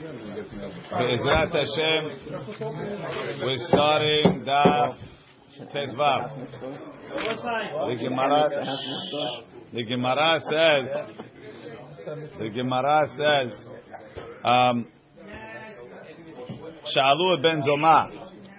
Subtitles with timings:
[0.00, 2.02] Be'ezrat Hashem,
[3.42, 4.94] we're starting Daf
[5.74, 6.22] Tetvav.
[7.88, 8.42] The Gemara,
[9.72, 10.86] the Gemara says,
[12.38, 13.50] the Gemara says,
[14.44, 14.86] um,
[17.42, 17.98] ben Zoma.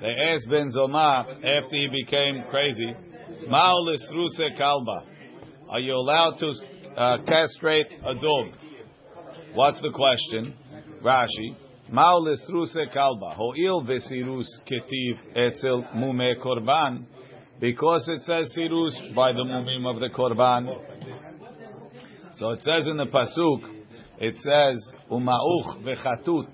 [0.01, 2.93] They asked Ben Zoma after he became crazy,
[3.47, 5.05] Ma'ul Isruse Kalba.
[5.69, 6.51] Are you allowed to
[6.97, 8.47] uh, castrate a dog?
[9.53, 10.53] What's the question?
[11.03, 11.55] Rashi.
[11.91, 13.35] Ma'ul Isruse Kalba.
[13.35, 17.05] Ho'il vesirus ketiv etzel mume korban.
[17.59, 20.67] Because it says sirus by the mumim of the korban.
[22.37, 23.79] So it says in the pasuk,
[24.19, 26.47] it says umauch vechatut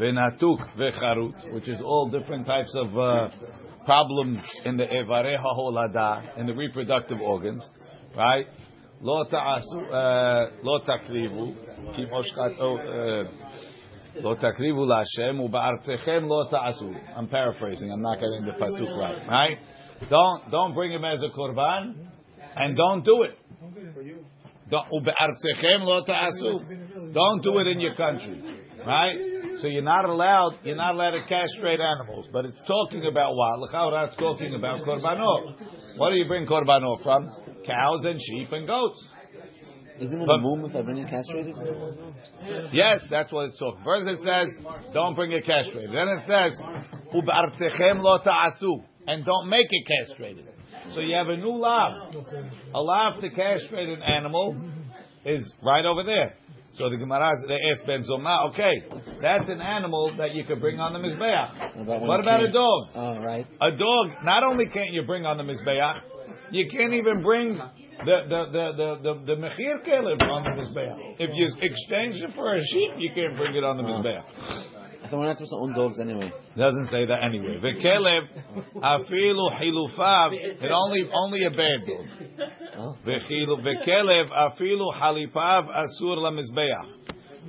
[0.00, 3.28] venatuk vecharut, which is all different types of uh,
[3.84, 7.66] problems in the evareha holada, in the reproductive organs,
[8.16, 8.46] right?
[10.86, 11.54] Takrivu,
[11.94, 12.58] ki moshkat,
[14.22, 16.94] lo takrivu lashem, uba'artechem lo ta'asu.
[17.16, 19.58] I'm paraphrasing, I'm not getting the pasuk right, right?
[20.08, 21.94] Don't, don't bring him as a korban,
[22.54, 23.38] and don't do it.
[24.70, 26.60] Don't, lo ta'asu.
[27.12, 28.42] Don't do it in your country,
[28.86, 29.16] right?
[29.58, 32.28] So you're not allowed, you're not allowed to castrate animals.
[32.32, 33.58] But it's talking about what?
[33.60, 35.56] L'chaura, it's talking about korbanot.
[35.96, 37.28] What do you bring korbanot from?
[37.66, 39.02] Cows and sheep and goats.
[40.00, 41.56] Isn't it a mum if I bring it castrated?
[42.72, 43.82] Yes, that's what it's talking.
[43.82, 44.48] First it says,
[44.92, 45.90] don't bring it castrated.
[45.90, 46.52] Then it says,
[47.14, 48.82] u'b'artechem lo ta'asu.
[49.06, 50.46] And don't make it castrated.
[50.90, 52.10] So you have a new law.
[52.74, 54.56] A law to castrate an animal
[55.24, 56.34] is right over there.
[56.76, 58.84] So the Gemara, they ask Ben Zoma, okay,
[59.22, 61.86] that's an animal that you could bring on the Mizbeach.
[62.06, 62.88] What about a dog?
[62.94, 63.46] Oh, right.
[63.60, 66.02] A dog, not only can't you bring on the Mizbeach,
[66.50, 67.58] you can't even bring
[68.04, 69.76] the the the the the, the mechir
[70.30, 71.16] on the mizbeach.
[71.18, 74.02] If you exchange it for a sheep, you can't bring it on the oh.
[74.02, 74.75] mizbeach.
[75.10, 76.32] So we're not supposed to own dogs anyway.
[76.56, 77.58] Doesn't say that anyway.
[77.58, 78.28] V'kelev
[78.76, 80.32] afilu hilufav.
[80.32, 82.06] It only only a bad dog.
[82.76, 82.96] Oh.
[83.04, 86.86] V'kelev afilu halipav asur la lamizbeach.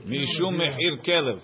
[0.06, 1.40] Mishum mechir kelev.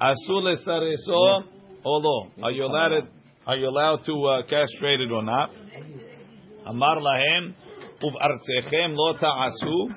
[0.00, 1.44] Asur le lesareso
[1.84, 2.28] olo.
[2.42, 3.08] Are you allowed?
[3.46, 5.50] Are you allowed to uh, castrate it or not?
[6.64, 7.54] Amar lahem
[8.02, 9.94] uvartzechem lo ta'asu.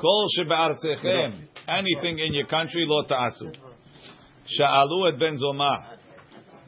[0.00, 1.46] Kol shebartzechem.
[1.68, 3.52] Anything in your country lo ta'asu.
[4.48, 5.96] Sha'alu et Ben Zoma.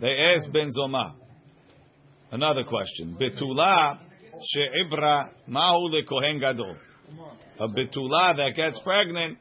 [0.01, 1.15] They asked Ben Zoma.
[2.31, 3.17] Another question.
[3.21, 3.99] Betula
[4.43, 6.77] she'ibra mahu lekohen gadol.
[7.59, 9.39] A betula that gets pregnant,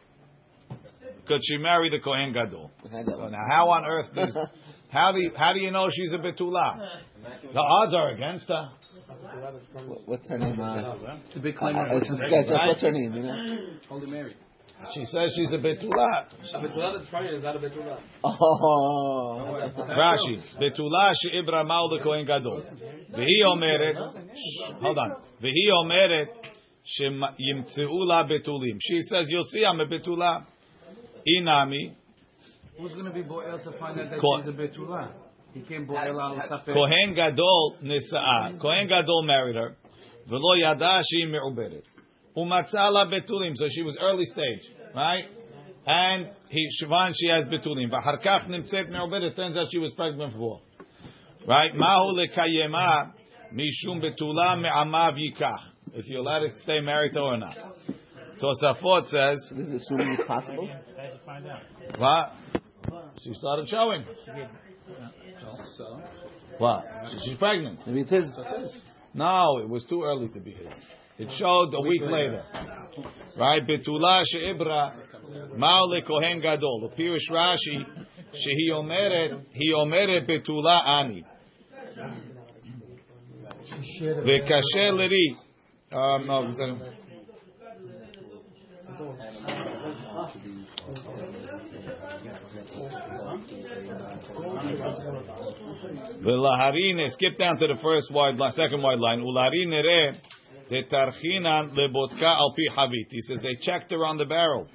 [1.28, 2.72] could she marry the kohen gadol?
[2.84, 4.36] So now, how on earth does,
[4.90, 7.02] how do you, how do you know she's a betula?
[7.54, 8.70] The odds are against her.
[10.06, 10.60] What's her name?
[10.60, 10.96] Uh,
[11.26, 11.76] it's a big claim.
[11.76, 12.68] Uh, it's a sketch.
[12.68, 13.14] What's her name?
[13.14, 13.58] You know?
[13.90, 14.36] Holy Mary.
[14.94, 16.26] She says she's a betula.
[16.54, 18.00] A betula that's pregnant is not a betula.
[18.24, 19.72] Oh.
[19.90, 22.64] Rashi, betula she'ibra ma'u lekohen gadol.
[23.12, 23.96] V'hi omeret,
[24.36, 25.16] shh, hold on.
[25.42, 26.28] V'hi omeret
[27.00, 28.78] sheyimtzeu la betulim.
[28.80, 30.46] She says, you'll see I'm a betula.
[31.38, 31.94] Inami,
[32.80, 35.10] Who's going to be Boel to find out that Ko- she's a betula?
[35.54, 36.68] He came Boel al Safed.
[36.68, 38.62] kohen gadol nisa'a.
[38.62, 39.76] Kohen gadol married her.
[40.30, 41.84] V'lo yada she'i me'uberet.
[42.38, 43.56] Umatzah la betulim.
[43.56, 44.62] So she was early stage,
[44.96, 45.26] right?
[45.86, 47.92] And he Shivan she has betulim.
[47.92, 50.62] V'harkach nimtzet It Turns out she was pregnant before.
[51.48, 51.74] Right?
[51.74, 53.14] Mahu lekayema
[53.54, 55.60] mishum betula me'amav yikach.
[55.94, 57.58] If you're allowed to stay married to her or not.
[58.42, 60.70] Tosafot says, This is assuming it's possible.
[61.98, 62.34] what?
[63.24, 64.06] She started showing.
[65.78, 66.02] So.
[66.58, 66.86] What?
[67.24, 67.80] She's pregnant.
[67.88, 68.32] Maybe it's his.
[69.14, 70.68] No, it was too early to be his.
[71.20, 72.44] It showed a week later.
[73.38, 73.66] Right?
[73.68, 74.94] Betula she'ibra
[75.58, 76.90] ma'u lekohen gadol.
[76.90, 77.86] The Pirish Rashi,
[78.34, 81.24] shehi omeret, he omeret betula ani.
[84.02, 85.36] V'kasher leri.
[85.92, 86.94] Um, no, זה-
[96.24, 99.22] V'laharine, skip down to the first wide line, second wide line.
[99.22, 100.14] Ularin nere
[103.10, 104.68] He says they checked on the barrel.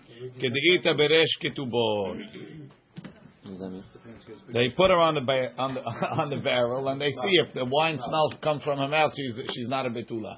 [4.52, 5.80] They put her on the ba- on the
[6.20, 9.12] on the barrel and they see if the wine smells come from her mouth.
[9.16, 10.36] She's she's not a betula.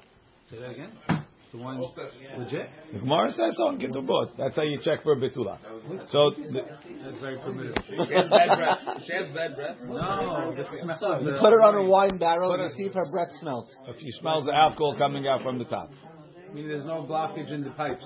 [0.49, 0.91] Say that again?
[1.55, 1.85] The one's
[2.37, 2.69] legit?
[2.91, 4.31] The Gemara says so in ketubot.
[4.37, 5.57] That's how you check for a betula.
[6.09, 6.61] So the,
[7.03, 7.75] That's very primitive.
[7.87, 8.79] She has bad breath.
[9.05, 9.77] She has bad breath.
[9.81, 13.05] No, the smell of You put her on a wine barrel and see if her
[13.11, 13.73] breath smells.
[13.87, 15.91] if she smells the alcohol coming out from the top.
[16.49, 18.05] I mean, there's no blockage in the pipes.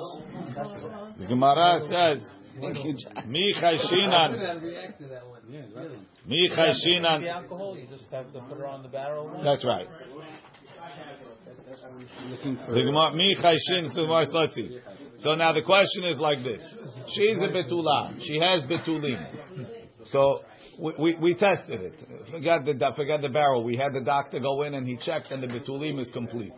[1.17, 2.25] The Gemara says
[2.59, 3.31] Thank you, John.
[3.31, 4.61] Mi chayshinan.
[4.61, 5.41] react to that one.
[5.49, 5.91] Yeah, right.
[6.27, 9.41] Mi The alcohol, you just have to put her on the barrel.
[9.43, 9.87] That's right.
[13.35, 13.93] Chayshin.
[15.17, 16.63] So now the question is like this:
[17.13, 18.19] She's a betula.
[18.23, 19.67] She has betulim.
[20.11, 20.39] So
[20.79, 21.93] we, we, we tested it.
[22.31, 23.63] Forgot the the barrel.
[23.63, 26.53] We had the doctor go in and he checked, and the betulim is complete.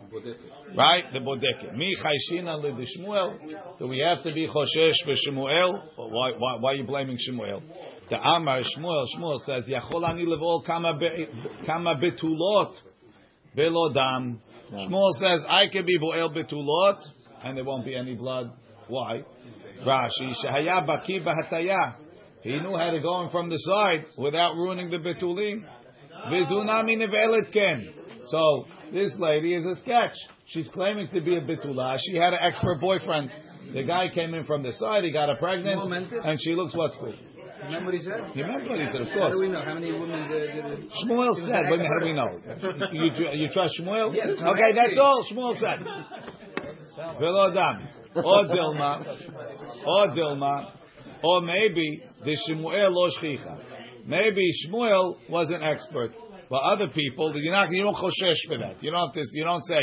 [0.76, 1.04] Right?
[1.12, 1.76] The bodeke.
[1.76, 3.78] Mi chayshinan lidishmuel.
[3.78, 5.82] Do we have to be choshesh v'Shmuel?
[5.96, 7.62] Why, why, why are you blaming Shmuel?
[8.10, 10.98] The Amar Shmuel, Shmuel says, Yachol ani levol kama
[11.66, 12.74] kama betulot
[13.56, 14.40] belo dam.
[14.72, 16.98] Shmuel says, I can be boel betulot,
[17.44, 18.52] and there won't be any blood.
[18.88, 19.22] Why?
[19.86, 21.96] Rashi, shehaya baki bahataya.
[22.42, 25.64] He knew how to go in from the side without ruining the betulim.
[26.28, 27.92] Vizunami nevelet ken.
[28.26, 30.14] So this lady is a sketch.
[30.46, 31.98] She's claiming to be a betula.
[32.04, 33.30] She had an expert boyfriend.
[33.72, 35.04] The guy came in from the side.
[35.04, 37.14] He got her pregnant, and she looks what's good.
[37.64, 38.20] Remember what he said?
[38.34, 39.00] You remember what he said?
[39.02, 39.34] Of How course.
[39.34, 40.90] do we know how many women did?
[41.04, 41.64] Shmuel said.
[41.70, 42.28] But how do we know?
[42.92, 44.14] You, you, trust Shmuel?
[44.14, 45.78] Yes, I'm okay, that's all Shmuel said.
[47.18, 47.88] Velo dam.
[48.16, 49.86] Or Dilma.
[49.86, 50.72] Or Dilma.
[51.22, 53.58] Or maybe the Shmuel lo shchicha.
[54.06, 56.10] Maybe Shmuel was an expert,
[56.50, 58.82] but other people, you're not, you don't choshesh for that.
[58.82, 59.80] You don't, you don't say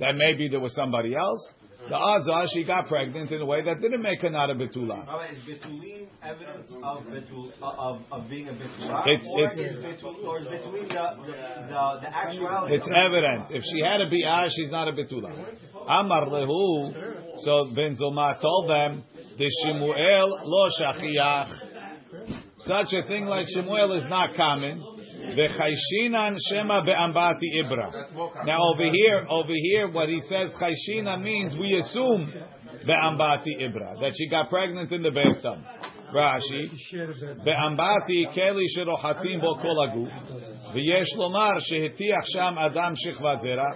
[0.00, 1.54] that maybe there was somebody else.
[1.88, 4.54] The odds are she got pregnant in a way that didn't make her not a
[4.54, 5.06] betula.
[5.32, 10.24] Is betulim evidence of betul of, of being a betulah, It's- or it's- is betul
[10.26, 11.06] or is betulim the
[11.68, 12.74] the, the actuality?
[12.76, 13.48] It's evidence.
[13.50, 15.32] If she had a bi'ah, she's not a betula.
[15.86, 16.92] Amar lehu.
[17.44, 19.02] So Ben Zoma told them,
[19.38, 21.48] the Shemuel lo shachiach.
[22.58, 24.82] Such a thing like Shemuel is not common.
[25.36, 27.92] V'chayshinan shema be'ambati ibra.
[28.46, 32.32] Now over here, over here, what he says, chayshina means we assume
[32.86, 35.58] be'ambati ibra that she got pregnant in the bathtub.
[36.14, 36.70] Rashi,
[37.44, 40.08] be'ambati keli sherochatim bo kolagu,
[40.74, 43.74] v'yesh lomar shehetiach sham adam shechvat zera,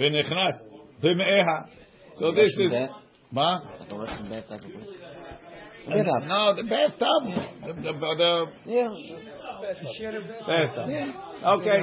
[0.00, 0.56] v'nechnas
[1.02, 1.66] b'me'eha.
[2.14, 2.72] So this is,
[3.32, 3.58] ma?
[5.88, 7.22] No, the bathtub,
[7.66, 8.88] the, the, the yeah.
[11.44, 11.78] Okay.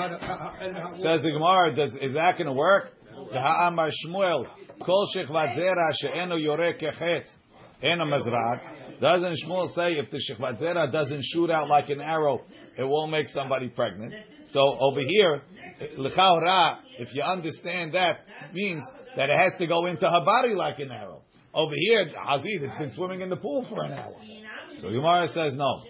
[1.01, 2.91] Says the Gemara, does, is that going to work?
[3.31, 4.45] The Ha'amar Shmuel,
[4.85, 7.25] Kol Shechvat Zera she'eno yoreh kechetz,
[7.83, 8.61] mazrat.
[9.01, 12.41] Doesn't Shmuel say if the Shechvat Zera doesn't shoot out like an arrow,
[12.77, 14.13] it won't make somebody pregnant?
[14.51, 15.41] So over here,
[15.97, 18.19] L'chaora, if you understand that,
[18.53, 18.83] means
[19.15, 21.21] that it has to go into her body like an arrow.
[21.53, 24.13] Over here, Hazid, it's been swimming in the pool for an hour.
[24.79, 25.83] So Gemara says no.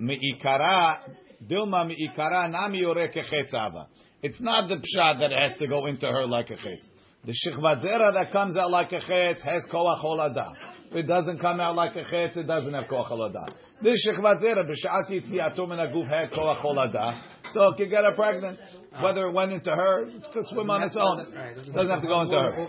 [0.00, 0.98] Me'ikara,
[1.46, 3.88] Dilma me'ikara nami yoreh kechetz ava.
[4.22, 6.88] It's not the pshat that has to go into her like a chetz.
[7.24, 10.52] The shechvat zera that comes out like a chetz has koach holada.
[10.90, 13.52] If it doesn't come out like a chetz, it doesn't have koach holada.
[13.82, 17.20] This shechvat zera b'shat yitziato min aguf had koach holada,
[17.52, 18.58] so it can get her pregnant.
[19.02, 21.20] Whether it went into her, it could swim on its own.
[21.20, 22.68] It doesn't have to go into her.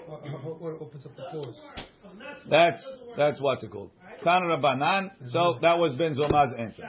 [2.50, 2.86] That's
[3.18, 3.92] that's what's it called.
[4.24, 5.12] Tan Rabbanan.
[5.28, 6.83] So that was Ben Zoma's answer.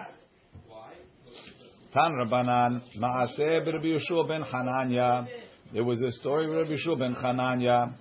[1.92, 2.80] Tan Rabbanan.
[2.98, 5.26] Maaseh Rabbi Yeshua ben Hananya.
[5.74, 7.92] There was a story of Rabbi Yeshua ben Hananya.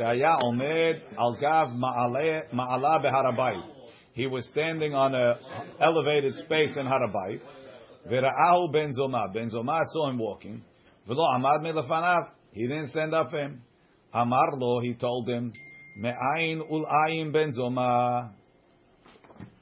[0.00, 3.62] Shaya Omed al Gav Ma'ala Beharabayit.
[4.14, 5.38] He was standing on a
[5.80, 7.40] elevated space in Harabayit.
[8.10, 9.32] Vera'ahu ben Zoma.
[9.32, 10.64] Ben Zoma saw him walking.
[11.08, 12.30] V'lo amad melefanav.
[12.50, 13.62] He didn't stand up for him.
[14.12, 15.52] Amar lo, he told him,
[16.00, 18.30] Me'ayin ul ayin ben Zoma.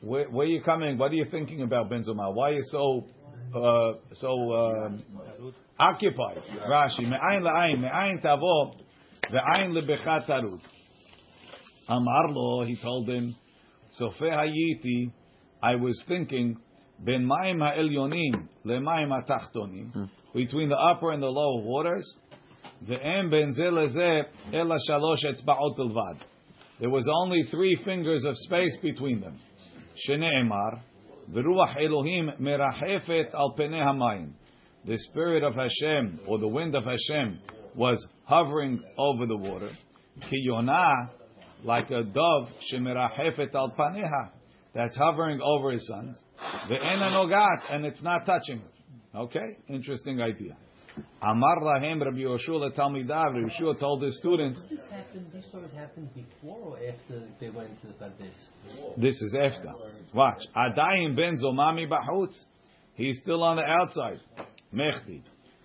[0.00, 0.96] Where, where are you coming?
[0.96, 2.32] What are you thinking about Ben Zoma?
[2.32, 3.04] Why are you so
[3.54, 5.04] uh, so um,
[5.78, 6.42] occupied?
[6.68, 8.74] Rashi, Me'ayin la'ayin, Me'ayin tavo,
[9.30, 10.60] ve'ayin lebecha tarut.
[11.88, 13.34] Amar lo, he told him,
[14.00, 15.12] Sofe hayiti,
[15.62, 16.56] I was thinking,
[16.98, 22.16] ben mayim ha'elyonim le'mayim ha'tachtonim, between the upper and the lower waters,
[22.88, 26.20] ve'em ben ze leze ela shalosh etzba'ot bilvad.
[26.80, 29.38] There was only three fingers of space between them.
[30.08, 30.80] Shene'emar,
[31.30, 34.32] v'ruach Elohim merachefet al hamayim.
[34.86, 37.40] The spirit of Hashem, or the wind of Hashem,
[37.74, 39.70] was hovering over the water.
[40.20, 41.10] Ki yonah,
[41.64, 44.30] like a dove, shemerachefet al paneha,
[44.74, 46.18] that's hovering over his sons.
[46.70, 48.62] Ve'ena nogat, and it's not touching.
[49.14, 49.56] Okay?
[49.68, 50.56] Interesting idea.
[51.20, 55.26] Amar lahem Rabbi Yoshua Talmidav, Rabbi Yoshua told his students, This happened.
[55.32, 58.96] These stories happened before or after they went to the Pardes.
[58.96, 59.72] this is after.
[60.14, 60.42] Watch.
[60.54, 62.34] Adayim ben zomami bahutz.
[62.94, 64.20] He's still on the outside.
[64.72, 65.22] Mechdi.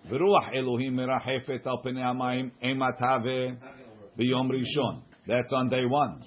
[0.10, 5.04] V'ruach Elohim merachefet al penei hamayim emat have b'yom rishon.
[5.28, 6.22] That's on day one.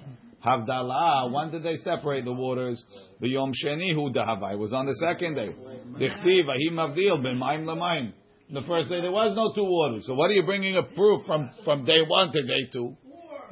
[0.45, 2.83] Havdalah, when did they separate the waters?
[3.21, 5.51] The Yom Sheni Hu Dahavai was on the second day.
[5.95, 8.13] Dichtiv Ahim Avdil Ben Maim Lamaim.
[8.51, 10.05] The first day there was no two waters.
[10.07, 12.97] So what are you bringing a proof from from day one to day two?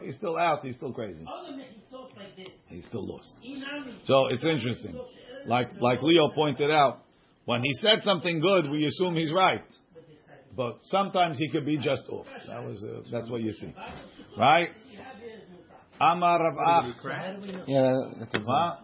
[0.02, 0.64] He's still out.
[0.64, 1.24] He's still crazy.
[2.68, 3.32] He's still lost.
[4.04, 4.98] So it's interesting.
[5.46, 7.02] Like like Leo pointed out,
[7.44, 9.64] when he said something good, we assume he's right.
[10.56, 12.26] But sometimes he could be just off.
[12.48, 13.72] That was uh, that's what you see,
[14.36, 14.70] right?
[16.00, 16.84] Amar Rav.
[17.66, 18.76] Yeah, that's Huh?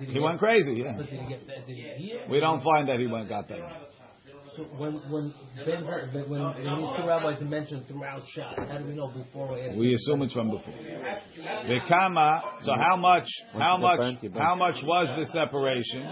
[0.00, 0.74] He went crazy.
[0.76, 1.66] Yeah, But did he that?
[1.66, 2.26] Did he hear?
[2.30, 3.58] we don't find that he went got that.
[4.56, 5.32] So when when
[5.64, 9.48] Ben when, when these two rabbis are mentioned throughout Shas, how do we know before
[9.48, 9.78] or after?
[9.78, 10.74] We assume it's from before.
[11.64, 12.42] Vekama.
[12.60, 13.28] So how much?
[13.54, 14.16] How much?
[14.36, 16.06] How much was the separation?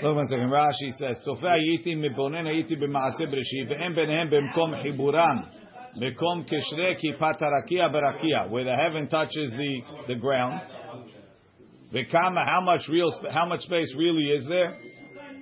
[0.00, 0.50] Look one second.
[0.50, 5.48] Rashi says, "Sofa yiti mibonen yiti b'maaseh b'reshit ve'em benehem b'mkom chiburam
[6.00, 10.60] b'kom kishre kipat harakia berakia where the heaven touches the the ground."
[11.92, 12.46] Vekama.
[12.46, 13.10] How much real?
[13.32, 14.78] How much space really is there?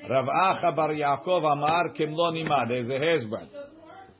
[0.08, 2.68] Rav Acha bar Yaakov Amar kimlo nima.
[2.68, 3.24] There's a hair's.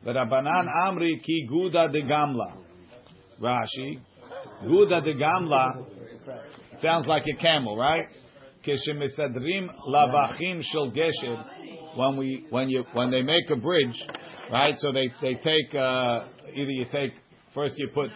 [0.04, 2.56] The Rabbanan Amri ki Guda de Gamla.
[3.40, 4.00] Rashi,
[4.64, 5.86] Guda de Gamla
[6.80, 8.06] sounds like a camel, right?
[8.66, 11.44] Kishemisadrim lavachim shel gesher.
[11.96, 13.96] When we when you when they make a bridge,
[14.52, 14.74] right?
[14.78, 17.12] So they they take uh, either you take
[17.54, 18.10] first you put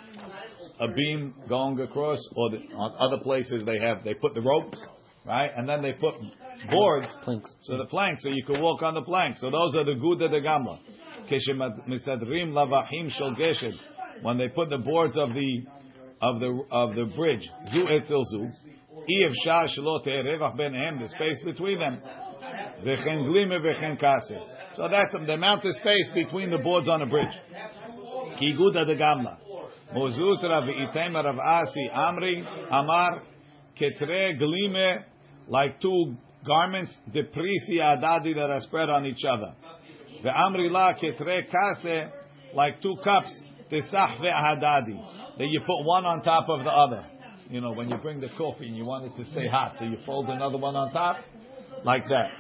[0.81, 4.79] a beam going across, or the, on other places they have they put the ropes,
[5.31, 5.51] right?
[5.57, 6.15] And then they put
[6.71, 7.55] boards Planks.
[7.63, 9.41] so the planks, so you can walk on the planks.
[9.41, 10.79] So those are the Guda de Gamla.
[11.31, 13.35] Kishemisadrim lavachim shel.
[14.23, 15.63] When they put the boards of the
[16.21, 18.49] of the of the bridge, zu etzel zu,
[19.07, 22.03] if shah revach benehem, the space between them,
[22.85, 24.37] v'chen glime v'chen kase.
[24.75, 27.35] So that's the amount of space between the boards on a bridge.
[28.39, 29.39] Ki guda de gamla.
[29.95, 33.23] Mozut rav item rav asi amri amar
[33.79, 35.05] ketre glime
[35.51, 36.15] like two
[36.47, 39.53] garments the prisi adadi that are spread on each other.
[40.23, 42.11] The amri la ketre kase
[42.55, 43.33] like two cups
[43.71, 47.05] the sahve hadadi that you put one on top of the other.
[47.51, 49.85] You know when you bring the coffee and you want it to stay hot, so
[49.85, 51.19] you fold another one on top
[51.85, 52.31] like that.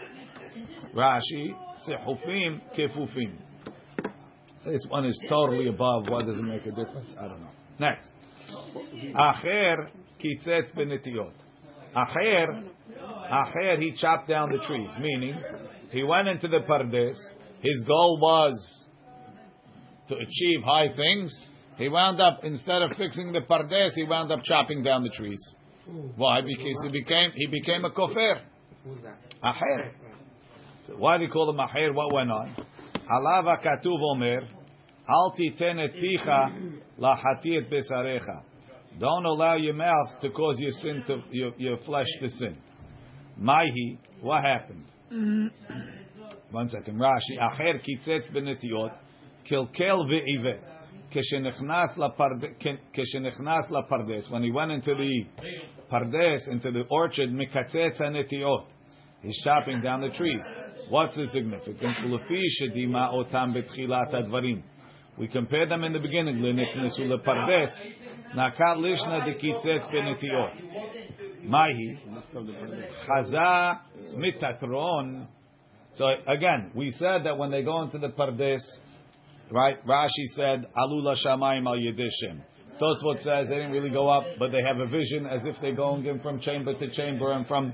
[0.95, 1.55] Rashi
[1.88, 3.35] sehufim kefufim.
[4.64, 6.05] This one is totally above.
[6.09, 7.14] Why does it make a difference?
[7.19, 7.50] I don't know.
[7.79, 8.11] Next.
[9.14, 9.88] Acher
[10.23, 11.33] kitzetz benetiot.
[11.97, 12.69] Acher,
[13.31, 14.91] Acher, he chopped down the trees.
[15.01, 15.41] Meaning,
[15.91, 17.17] he went into the pardes.
[17.61, 18.85] His goal was
[20.09, 21.47] to achieve high things.
[21.77, 25.41] He wound up instead of fixing the pardes, he wound up chopping down the trees.
[26.17, 26.41] Why?
[26.41, 28.41] Because he became he became a kofer.
[29.43, 29.91] Acher.
[30.87, 31.95] So why do you call him Acher?
[31.95, 32.55] What went on?
[33.09, 34.43] Alava katuv omer,
[35.09, 38.43] al titen picha lahati et besarecha.
[38.99, 42.57] Don't allow your mouth to cause your sin to your, your flesh to sin.
[43.39, 44.85] Maihi, what happened?
[45.13, 46.01] Mm-hmm.
[46.51, 46.99] One second.
[46.99, 48.93] Rashi, Acher kitzetz benetiot,
[49.51, 50.61] kilkel ve'ivet.
[51.15, 54.31] Keshenechnas keshenechnas lapardes.
[54.31, 55.25] When he went into the
[55.91, 58.67] pardes, into the orchard, mikatzetz hanetiot.
[59.23, 60.43] He's chopping down the trees.
[60.89, 61.99] What's the significance?
[62.05, 64.63] Lefi shedima otam betchilat advarim.
[65.19, 66.37] We compare them in the beginning.
[66.37, 67.71] Leneknesu lepardes.
[68.35, 71.30] Nakat lishna dekitzetz benetiot.
[71.45, 71.99] Mahi.
[73.09, 73.81] Chaza
[74.17, 75.27] Metatron.
[75.95, 78.61] So again, we said that when they go into the pardes,
[79.51, 79.85] right?
[79.87, 82.41] Rashi said, "Alula shamayim al yedishim."
[82.81, 85.75] Tosfot says they didn't really go up, but they have a vision as if they're
[85.75, 87.73] going in from chamber to chamber and from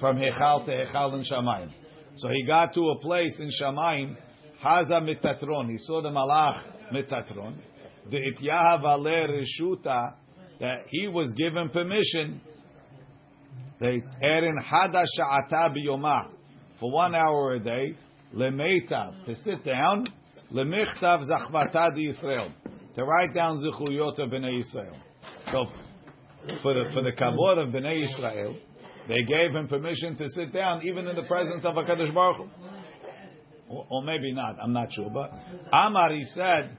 [0.00, 1.70] from hechal to hechal in shamayim.
[2.16, 4.16] So he got to a place in shamayim,
[4.62, 5.70] Haza Metatron.
[5.70, 7.56] He saw the malach Metatron.
[8.10, 10.14] The ityahav ale reshuta
[10.60, 12.40] that he was given permission.
[13.80, 16.28] They erin hada sha'ata biyomah
[16.80, 17.96] for one hour a day,
[18.34, 20.06] lemeitav, to sit down,
[20.52, 22.52] lemichtav zachvata di Yisrael,
[22.94, 24.96] to write down zichuyot of Bnei Israel.
[25.50, 25.66] So,
[26.62, 28.56] for the, for the kavod of Bnei Israel,
[29.08, 32.48] they gave him permission to sit down even in the presence of HaKadosh Baruch Hu.
[33.68, 35.10] Or, or maybe not, I'm not sure.
[35.10, 35.30] But
[35.72, 36.76] Amar, he said,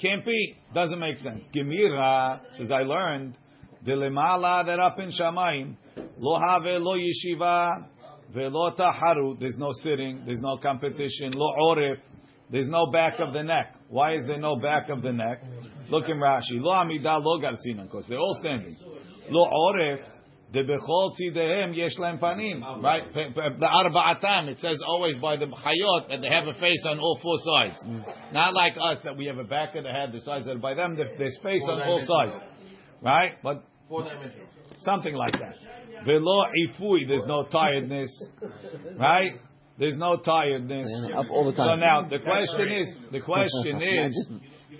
[0.00, 1.44] can't be, doesn't make sense.
[1.54, 3.36] Gemira, says I learned,
[3.84, 5.76] the lemala that up in Shamayim,
[6.18, 7.86] lo have lo yeshiva,
[8.34, 11.32] Velo taharu, there's no sitting, there's no competition.
[11.32, 11.96] Lo orif,
[12.50, 13.74] there's no back of the neck.
[13.88, 15.42] Why is there no back of the neck?
[15.88, 16.60] Look in Rashi.
[16.60, 18.76] Lo amida lo garsinan, because they're all standing.
[19.30, 20.00] Lo orif,
[20.52, 22.82] the bechol tzidehem yesh lem panim.
[22.82, 23.12] Right?
[23.14, 27.18] The arba'atam, it says always by the chayot that they have a face on all
[27.22, 27.78] four sides.
[28.32, 30.46] Not like us that we have a back of the head, the sides.
[30.46, 32.42] That by them, there's face on all sides.
[33.02, 33.32] right?
[33.42, 33.64] But
[34.86, 35.54] something like that.
[36.06, 38.10] Velo ifui, there's no tiredness,
[38.98, 39.32] right?
[39.78, 40.88] There's no tiredness.
[41.10, 41.68] Yeah, up all the time.
[41.68, 44.30] So now the question is, the question is,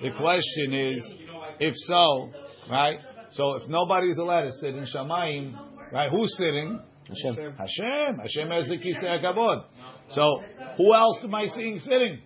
[0.00, 1.14] the question is,
[1.60, 2.30] if so,
[2.70, 2.98] right?
[3.30, 6.10] So if nobody's allowed to sit in Shamayim, right?
[6.10, 6.80] Who's sitting?
[7.08, 7.54] Hashem.
[7.56, 8.18] Hashem.
[8.18, 9.64] Hashem has the kisei hakavod.
[10.10, 10.42] So
[10.78, 12.20] who else am I seeing sitting?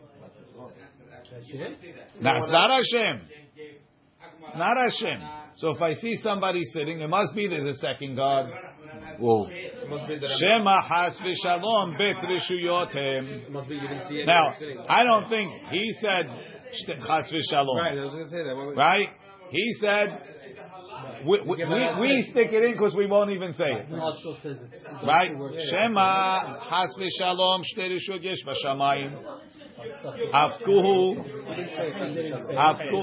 [2.23, 3.23] That's not Hashem.
[3.57, 5.40] It's not Hashem.
[5.57, 8.51] So if I see somebody sitting, it must be there's a second God.
[9.19, 9.49] Whoa.
[9.89, 13.51] Must be that Shema has v'shalom bet rishuyotem.
[13.51, 14.27] must be you didn't see it.
[14.27, 14.51] Now.
[14.89, 17.77] I don't think he said shte- chas v'shalom.
[17.77, 18.75] Right, I was gonna say that.
[18.77, 19.09] Right?
[19.51, 20.23] He said
[21.27, 23.93] we, we, we, we stick it in because we won't even say it.
[23.99, 25.33] Also says it's, it's Right?
[25.71, 29.19] Shema has v'shalom shte rishut yesh v'shamayim.
[30.33, 31.17] Avkuhu
[32.55, 33.01] Avku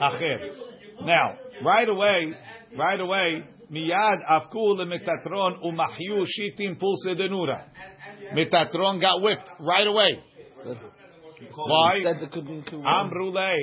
[0.00, 0.73] Acher.
[1.02, 2.34] Now, right away,
[2.78, 7.64] right away, miyad avku lemetatron umahyu shitim pulse denura.
[8.32, 10.20] Metatron got whipped right away.
[11.56, 12.00] Why?
[12.02, 12.62] Said there could be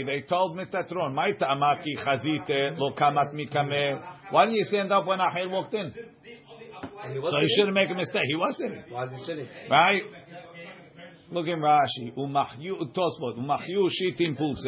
[0.05, 4.01] they told Metatron, my ta'amaki chazite lo kamat mikame.
[4.29, 5.91] Why didn't you stand up when Acher walked in?
[5.91, 8.23] He So he shouldn't make a mistake.
[8.27, 8.83] He was sitting.
[8.89, 9.47] Why is he sitting?
[9.69, 10.01] Right?
[11.31, 12.15] Look in Rashi.
[12.17, 13.37] Umachyu Tosfot.
[13.37, 14.67] Umachyu shitim pulse.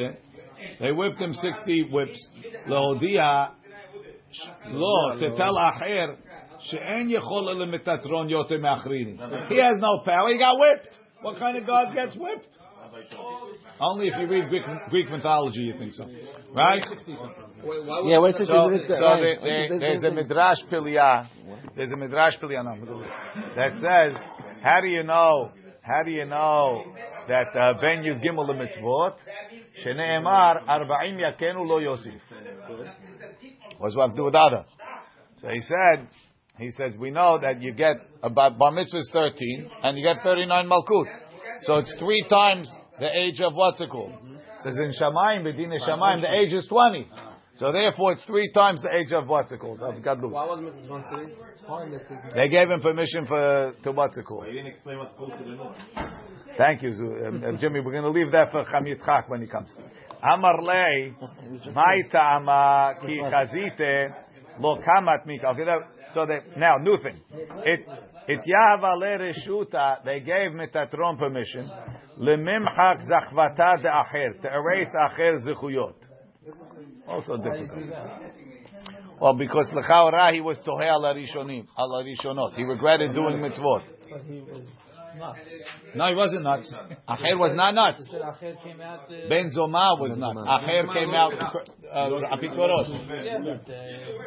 [0.80, 2.20] They whipped him sixty whips.
[2.68, 3.52] Leodia
[4.68, 6.16] lo to tell Acher
[6.70, 9.48] she'en yechol lemetatron yote me'achrini.
[9.50, 10.30] He has no power.
[10.30, 10.98] He got whipped.
[11.22, 12.48] What kind of God gets whipped?
[13.80, 16.06] Only if you read Greek, Greek mythology, you think so,
[16.54, 16.84] right?
[18.06, 18.46] Yeah, a second.
[18.48, 21.28] So, so uh, there- there- there's a midrash piliyah.
[21.76, 23.04] There's a midrash piliyah no,
[23.56, 24.14] that says,
[24.62, 25.52] how do you know?
[25.82, 26.84] How do you know
[27.28, 29.16] that uh, ben yud gimel mitzvot?
[29.84, 32.20] Sheneemar arba'im yakenu lo yosif.
[33.78, 34.66] What's what to do with other?
[35.38, 36.08] So he said,
[36.58, 40.24] he says we know that you get about bar mitzvah is thirteen and you get
[40.24, 41.06] thirty nine malkut.
[41.64, 44.14] So it's three times the age of what's it called?
[44.60, 47.08] says in Shamayim, Bedin Shamayim, the age is twenty.
[47.56, 49.80] So therefore, it's three times the age of what's it called?
[49.82, 50.32] Of Gadlut.
[50.32, 51.36] Why was Mitzvah sitting?
[51.68, 54.48] Fine, that they- They gave him permission for to what's it called?
[54.48, 55.60] You didn't explain what's supposed to be.
[56.58, 57.80] Thank you, Zu- um, uh, Jimmy.
[57.82, 59.72] We're going to leave that for Cham Yitzchak when he comes.
[60.24, 61.14] Amar lei,
[61.76, 64.16] my ta'ama ki chazite
[64.60, 65.48] lo kamat mika.
[65.50, 65.82] Okay, that,
[66.14, 67.20] so that now new thing.
[67.66, 67.86] It
[68.28, 70.04] it yahava le reshuta.
[70.06, 71.70] They gave Metatron permission
[72.20, 75.96] lemimchak zachvata de acher to erase acher zechuyot.
[77.08, 77.84] Also difficult.
[79.20, 82.56] Well, because lechaora he was tohei al harishonim, al harishonot.
[82.56, 83.84] He regretted doing mitzvot.
[84.10, 84.60] but he was
[85.18, 85.40] nuts.
[85.96, 86.74] No, he wasn't nuts.
[87.08, 88.00] Acher was not nuts.
[88.00, 89.10] He said Acher came out.
[89.10, 90.40] Ben Zoma was nuts.
[90.40, 92.90] Acher came out uh, apikoros.
[93.24, 93.78] yeah, but, uh,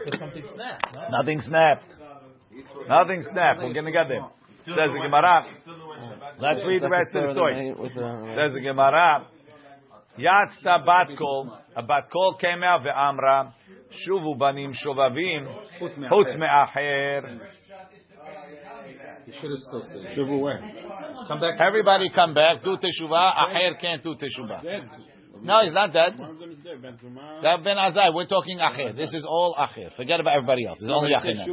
[0.05, 0.95] but something snapped.
[0.95, 1.19] No?
[1.19, 1.95] Nothing snapped.
[2.89, 3.61] Nothing snapped.
[3.61, 4.27] We're gonna get there.
[4.67, 5.47] Says the Gemara.
[6.39, 7.75] Let's read the rest of the story.
[8.35, 9.27] Says the Gemara.
[10.19, 11.59] Yatzta bat kol.
[11.75, 13.53] A bat kol came out ve'amra.
[14.07, 15.47] Shuvu banim shovavim.
[15.81, 17.41] Chutz me'acher.
[19.27, 20.15] He should have still stayed.
[20.15, 20.61] Should where?
[21.29, 21.61] Come back.
[21.61, 22.63] Everybody come back.
[22.63, 23.35] Do teshuvah.
[23.35, 24.63] Acher can't do teshuvah.
[25.43, 26.17] No, he's not dead.
[27.43, 28.15] That Ben Azai.
[28.15, 28.97] We're talking Acher.
[28.97, 29.95] This is all Acher.
[29.97, 30.79] Forget about everybody else.
[30.81, 31.47] It's only Acher now.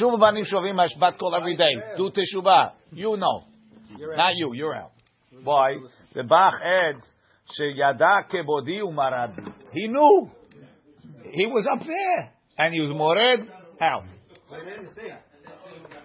[0.00, 1.74] Shuva banim shovim hashbat kol every day.
[1.96, 2.72] Do teshuvah.
[2.92, 3.44] You know.
[3.98, 4.52] Not you.
[4.54, 4.92] You're out.
[5.44, 5.76] Why?
[6.14, 7.04] The Bach adds,
[7.58, 9.52] sheyada kebodi umarad.
[9.72, 10.30] He knew.
[11.24, 12.32] He was up there.
[12.56, 13.48] And he was mored
[13.80, 14.04] out.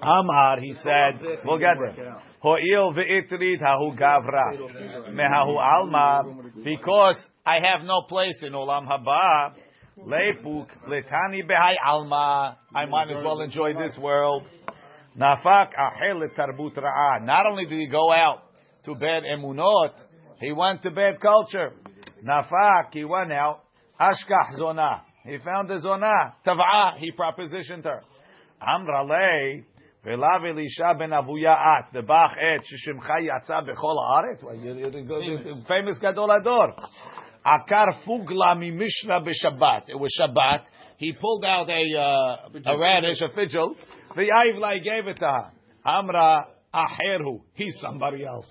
[0.02, 2.18] Amar, he said, we'll get there.
[2.44, 5.10] Ho'il ve'itrit hahu gavra.
[5.10, 6.52] Mehahu alma.
[6.64, 9.54] Because I have no place in olam haba.
[9.98, 12.58] Lepuk letani behai alma.
[12.76, 14.44] I might as well enjoy this world.
[15.18, 17.24] Nafak ahel tarbut ra'ah.
[17.24, 18.43] Not only did he go out
[18.86, 19.93] to bad emunot,
[20.39, 21.74] he went to bad culture.
[22.26, 23.62] Nafak, he went out.
[24.00, 25.02] Ashkach zona.
[25.26, 26.36] He found the zona.
[26.46, 28.02] Tav'ah, he propositioned her.
[28.62, 29.63] Amra lei,
[30.06, 34.43] velav Elisha ben Avuya'at, the Bach et, sheshimcha yatsa bechol haaretz.
[34.43, 36.74] Well, you're- you're the- the Famous Gadol Ador.
[37.46, 39.89] Akar fugla mi mishra b'Shabbat.
[39.89, 40.63] It was Shabbat.
[40.98, 43.76] He pulled out a uh, a radish, a fidgel.
[44.15, 45.52] V'yayivla, he gave it to her.
[45.86, 47.41] Amra aherhu.
[47.54, 48.50] He's somebody else.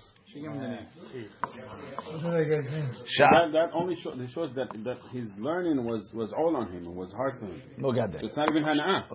[3.19, 6.83] That, that only show, shows that, that his learning was, was all on him.
[6.85, 7.61] It was hard for him.
[7.77, 8.23] Look at that.
[8.23, 9.09] It's not even Hana'ah.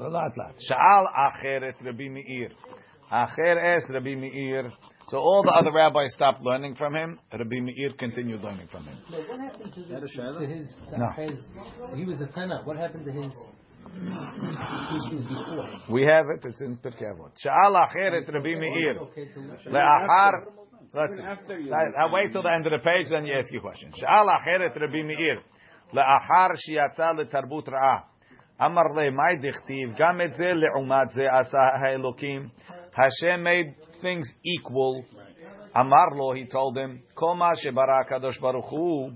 [0.71, 2.51] Sha'al acheret Rabbi Meir.
[3.13, 4.71] Acher es Rabbi Meir.
[5.09, 7.19] So all the other rabbis stopped learning from him.
[7.33, 8.99] Rabbi Meir continued learning from him.
[9.09, 11.09] What happened to, this, to his, to no.
[11.17, 11.47] his?
[11.97, 12.61] He was a Tana.
[12.65, 13.33] What happened to his?
[15.91, 16.45] We have it.
[16.45, 17.33] It's in Pirkei Avot.
[17.45, 18.99] Sha'al acheret Rabbi Meir.
[19.67, 20.45] Le'achar
[20.94, 23.34] let's Even after you- I, I wait till the end of the page, then you
[23.34, 23.92] ask your question.
[23.96, 25.40] שאל אחרת רבי מאיר,
[25.94, 28.00] לאחר שיצא לתרבות רעה,
[28.66, 29.90] אמר לי, מה דכתיב?
[29.98, 32.48] גם את זה לעומת זה עשה האלוקים.
[32.94, 35.18] Hashem made things equal.
[35.80, 39.10] אמר לו, he told him, כל מה שברא הקדוש ברוך הוא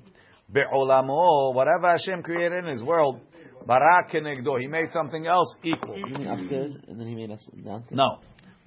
[0.50, 3.20] בעולמו, whatever Hashem created in his world,
[3.66, 4.58] ברא כנגדו.
[4.58, 5.98] He made something else equal.
[5.98, 7.92] You mean upstairs, and then he made us downstairs.
[7.92, 8.10] No.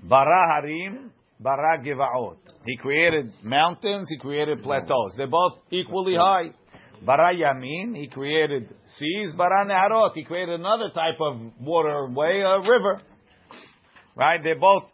[0.08, 2.37] Bara harim, bara givaot.
[2.65, 5.13] He created mountains, he created plateaus.
[5.17, 6.51] They're both equally high.
[7.05, 9.33] Bara yamin, he created seas.
[9.35, 12.99] Bara neharot, he created another type of waterway, a uh, river.
[14.15, 14.39] Right?
[14.41, 14.85] They're both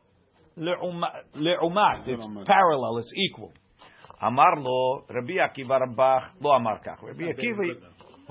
[0.57, 2.07] le'uma- le'umat.
[2.07, 3.53] It's parallel, it's equal.
[4.21, 7.01] Amar lo, Rabbi Akiva Rabbach, lo amar kach.
[7.01, 7.73] Rabbi Akiva,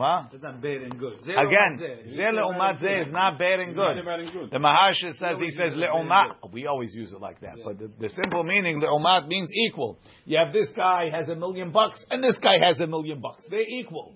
[0.01, 0.33] what?
[0.33, 1.21] It's not bad and good.
[1.23, 1.73] Again,
[2.17, 4.05] zeh le'umat zeh is not bad and good.
[4.05, 4.51] Bad and good.
[4.51, 6.53] The Maharsha says he says le'umat.
[6.53, 9.99] We always use it like that, but the, the simple meaning le'umat means equal.
[10.25, 13.45] You have this guy has a million bucks, and this guy has a million bucks.
[13.51, 14.15] They're equal.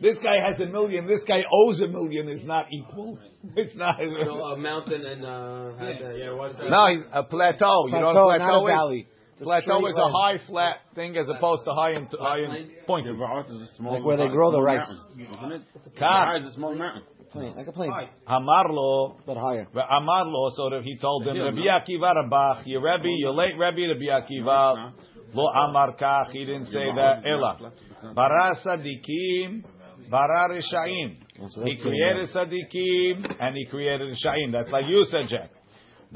[0.00, 1.06] This guy has a million.
[1.06, 2.28] This guy owes a million.
[2.28, 3.18] Is not equal.
[3.54, 4.00] It's not.
[4.00, 6.68] You know, a mountain and uh, had, uh, yeah, what's that?
[6.68, 7.86] No, he's a plateau.
[7.86, 8.74] You know Plateau, not plateau a is?
[8.74, 9.08] valley.
[9.36, 12.38] It's a Plateau straight is a high flat thing as opposed to high and high
[12.38, 13.16] and The pointed.
[13.16, 14.88] Ba'at is a small Like where they mountain, grow the rice.
[15.18, 15.62] mountain, Isn't it?
[15.98, 16.38] Kar.
[16.38, 17.02] Is a small mountain.
[17.30, 17.92] Plane, like a plane,
[18.26, 19.16] Hamarlo.
[19.26, 19.66] but higher.
[19.74, 24.06] Amarlo, so that he told them, Rabbi Akiva Rabach, your Rebbe, your late Rebbe, Rabbi
[24.06, 24.92] Akiva,
[25.34, 27.72] lo amar kach, he didn't say that, ela.
[28.14, 29.64] Bara sadikim,
[30.10, 31.16] bara rishaim.
[31.64, 34.52] He created sadikim, and he created rishaim.
[34.52, 35.50] That's like you said, Jack.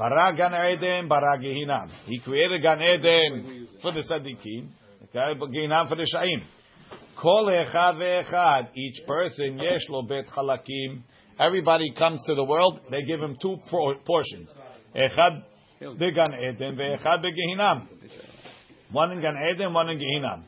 [0.00, 1.90] Bara gan eden, bara gehinam.
[2.06, 4.68] He created gan eden for the sadikim,
[5.04, 6.42] okay, but gehinam for the rishaim.
[7.20, 11.02] Kol echad ve'echad, each person, yesh lo bet chalakim.
[11.38, 14.48] Everybody comes to the world, they give him two por- portions.
[14.96, 15.42] Echad
[15.98, 17.86] began Eden, ve'echad begehinam.
[18.92, 20.44] One in Gan Eden, one in Gehinam.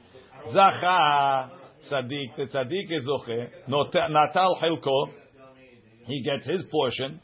[0.54, 1.50] Zacha,
[1.90, 5.12] tzaddik, the tzaddik is zoche, natal chelko,
[6.06, 7.20] he gets his portion,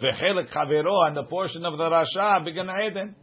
[0.00, 3.14] ve'chelek chavero, and the portion of the Rasha, began Eden.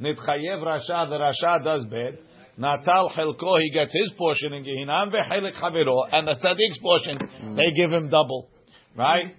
[0.00, 2.18] Nitchayev Rasha, the Rasha does bad.
[2.56, 7.72] Natal Chelko, he gets his portion in Gehinam, ve'chelek chavero, and the tzaddik's portion, they
[7.76, 8.48] give him double.
[8.96, 9.34] Right?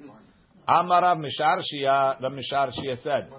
[0.68, 3.30] Amarav Misharshia, the Misharshia said,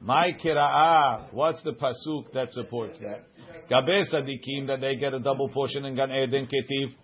[0.00, 3.26] My kira'ah, what's the pasuk that supports that?
[3.68, 6.94] Gabe sadikim, that they get a double portion in Gan Eden Ketiv.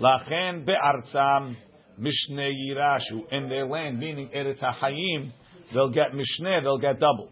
[0.00, 1.56] Lachen be'artzam
[2.00, 3.30] mishne yirashu.
[3.30, 5.32] In their land, meaning Eretz HaHayim,
[5.72, 7.30] they'll get mishne, they'll get double.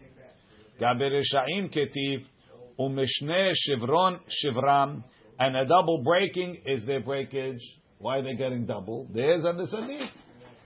[0.79, 2.25] Gabe reshaim ketiv,
[2.79, 5.03] umishne shivron shivram,
[5.39, 7.59] and a double breaking is their breakage.
[7.97, 9.07] Why are they getting double?
[9.13, 10.07] Theirs and the tzaddik.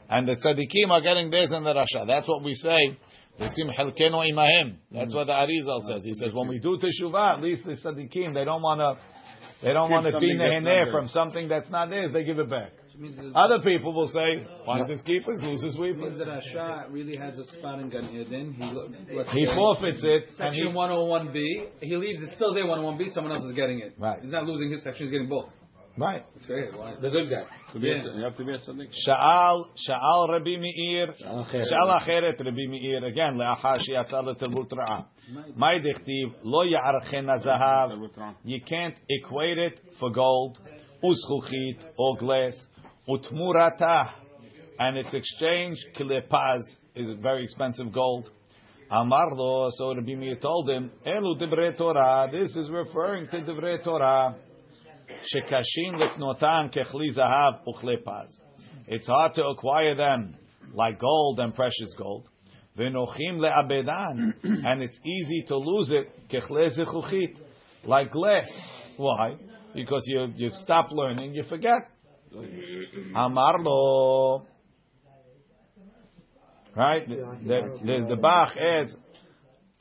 [0.10, 2.06] And the tzaddikim are getting theirs and the rasha.
[2.06, 2.98] That's what we say.
[3.40, 4.76] V'sim chelkenu imahim.
[4.92, 6.04] That's what the Arizal says.
[6.04, 9.02] He says when we do teshuvah, at least the tzaddikim they don't want to
[9.66, 12.12] they don't want to be not from something that's not theirs.
[12.14, 12.72] They give it back.
[13.35, 14.29] Other people will say,
[14.67, 16.19] find his keepers, lose his means sweepers.
[16.19, 18.55] that Rasha really has a spot in Gan Eden.
[18.55, 21.39] He, lo- let's He say, forfeits it, and he Section 101B.
[21.81, 23.09] He leaves it still there, 101B.
[23.11, 23.93] Someone else is getting it.
[23.99, 24.21] Right.
[24.21, 25.07] He's not losing his section.
[25.07, 25.49] He's getting both.
[25.97, 26.25] right.
[26.37, 26.71] It's fair.
[26.77, 26.95] Why?
[27.01, 27.45] The good guy.
[27.73, 28.17] To be a- Yeah.
[28.17, 28.89] You have to be a tzaddik.
[28.91, 31.11] שאל, שאל רבי מאיר,
[31.43, 31.65] אחרת.
[31.67, 35.01] שאל אחרת רבי מאיר, again, לאחר שיצא לתרבות רעה.
[35.57, 37.91] מה דכתיב, לא יערכן הזהב,
[38.47, 40.59] you can't equate it for gold,
[41.05, 42.72] וזכוכית, or glass,
[43.08, 44.12] utmurata,
[44.80, 46.62] and it's exchange kilepaz
[46.96, 48.30] is very expensive gold.
[48.92, 52.30] Amarlo, so Rabbi Meir told him, Elu divrei Torah.
[52.32, 54.36] This is referring to divrei Torah.
[55.34, 58.30] Shekashin leknotan kechli zahav uchlepaz.
[58.88, 60.36] It's hard to acquire them
[60.74, 62.28] like gold and precious gold.
[62.78, 67.36] Venochim leabedan, and it's easy to lose it kechle zechuchit,
[67.86, 68.50] like glass.
[68.98, 69.36] Why?
[69.74, 71.93] Because you you stop learning, you forget.
[73.16, 74.46] Amarlo.
[76.76, 77.08] Right?
[77.08, 78.96] The, the, the Bach adds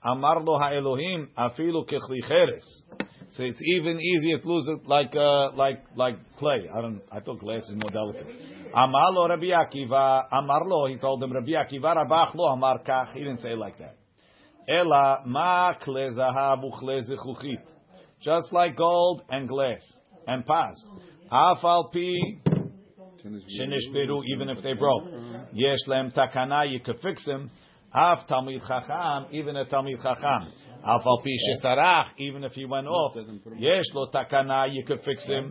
[0.04, 2.82] Amarlo ha'Elohim afilu kechli cheres.
[3.32, 6.68] So it's even easier to lose it like uh, like like clay.
[6.72, 7.00] I don't.
[7.10, 8.26] I thought glass is more delicate.
[8.74, 10.26] Amarlo Rabbi Akiva.
[10.30, 10.90] Amarlo.
[10.90, 11.96] He told them Rabbi Akiva.
[11.96, 13.14] Rabach lo amar kach.
[13.14, 13.96] He didn't say it like that.
[14.68, 16.62] Ela ma kle zahav
[18.20, 19.80] Just like gold and glass
[20.26, 20.76] and pass.
[21.32, 22.12] Afal pi
[23.24, 25.04] shenishbiru, even if they broke.
[25.52, 27.50] Yesh lem takana, you could fix them.
[27.94, 30.52] Af talmid chacham, even a talmid chacham.
[30.86, 33.16] Afal pi shesarach, even if he went off.
[33.56, 35.50] Yesh lo takana, you could fix him.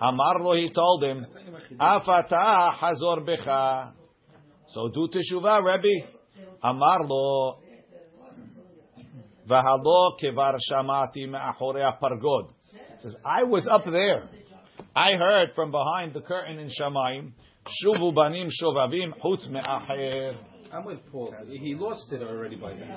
[0.00, 1.24] Amar lo, he told him.
[1.80, 3.92] Afata hazor becha.
[4.68, 6.06] So do teshuvah, Rebbe.
[6.62, 7.60] Amar lo.
[9.48, 12.50] V'halo kevar shamati me'achorei pargod.
[12.98, 14.28] Says, I was up there.
[14.96, 17.32] I heard from behind the curtain in Shamayim,
[17.84, 20.36] Shuvu banim shovavim chutz me'acher.
[20.74, 21.32] I'm with Paul.
[21.46, 22.88] He lost it already by then.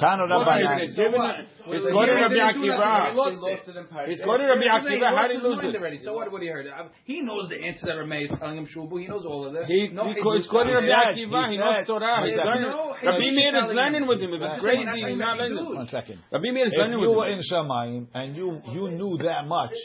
[0.00, 0.80] Tanu Rabbanan.
[0.80, 4.08] He's going to Rabbi Akiva.
[4.08, 5.14] He's going to Rabbi Akiva.
[5.14, 5.76] How did he lose it?
[5.76, 5.98] Already.
[6.02, 6.66] So what would he heard?
[6.66, 9.02] Um, He knows the answer that Rameh is telling him Shubu.
[9.02, 9.66] He knows all of that.
[9.66, 11.50] He, No, he, he's going to Rabbi Akiva.
[11.50, 12.24] He knows Torah.
[12.24, 12.70] he He's learning.
[12.70, 14.32] No, Rabbi Meir is learning with him.
[14.32, 15.62] If it's crazy, he's not learning.
[15.62, 16.20] One second.
[16.32, 17.18] Rabbi Meir is learning with him.
[17.18, 19.76] If you were in Shamayim and you you knew that much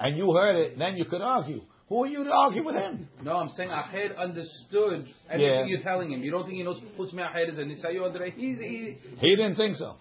[0.00, 1.60] and you heard it, then you could argue.
[1.88, 3.08] Who are you to argue with him?
[3.22, 5.64] No, I'm saying Acher understood everything Yeah.
[5.64, 6.22] you're telling him.
[6.22, 8.34] You don't think he knows Chutz Me'acher is a Nisayu Adrei?
[8.34, 9.96] He, he, He didn't think so.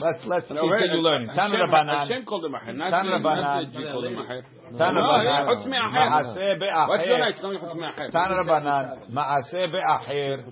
[0.00, 0.80] Let's let's No, right.
[0.80, 1.28] continue learning.
[1.28, 1.98] Tanu Hashem- Rabbanan.
[2.08, 3.72] Hashem called him Acher, not Tanu the- not Rabbanan.
[3.72, 4.42] the Jew called him Acher.
[4.72, 5.46] Tanu Rabbanan.
[5.48, 5.92] Chutz me'acher.
[5.92, 7.32] Ma'aseh What's your be'acher.
[7.32, 7.40] name?
[7.40, 9.10] Tell me Chutz Rabbanan.
[9.12, 10.44] Ma'aseh be'acher.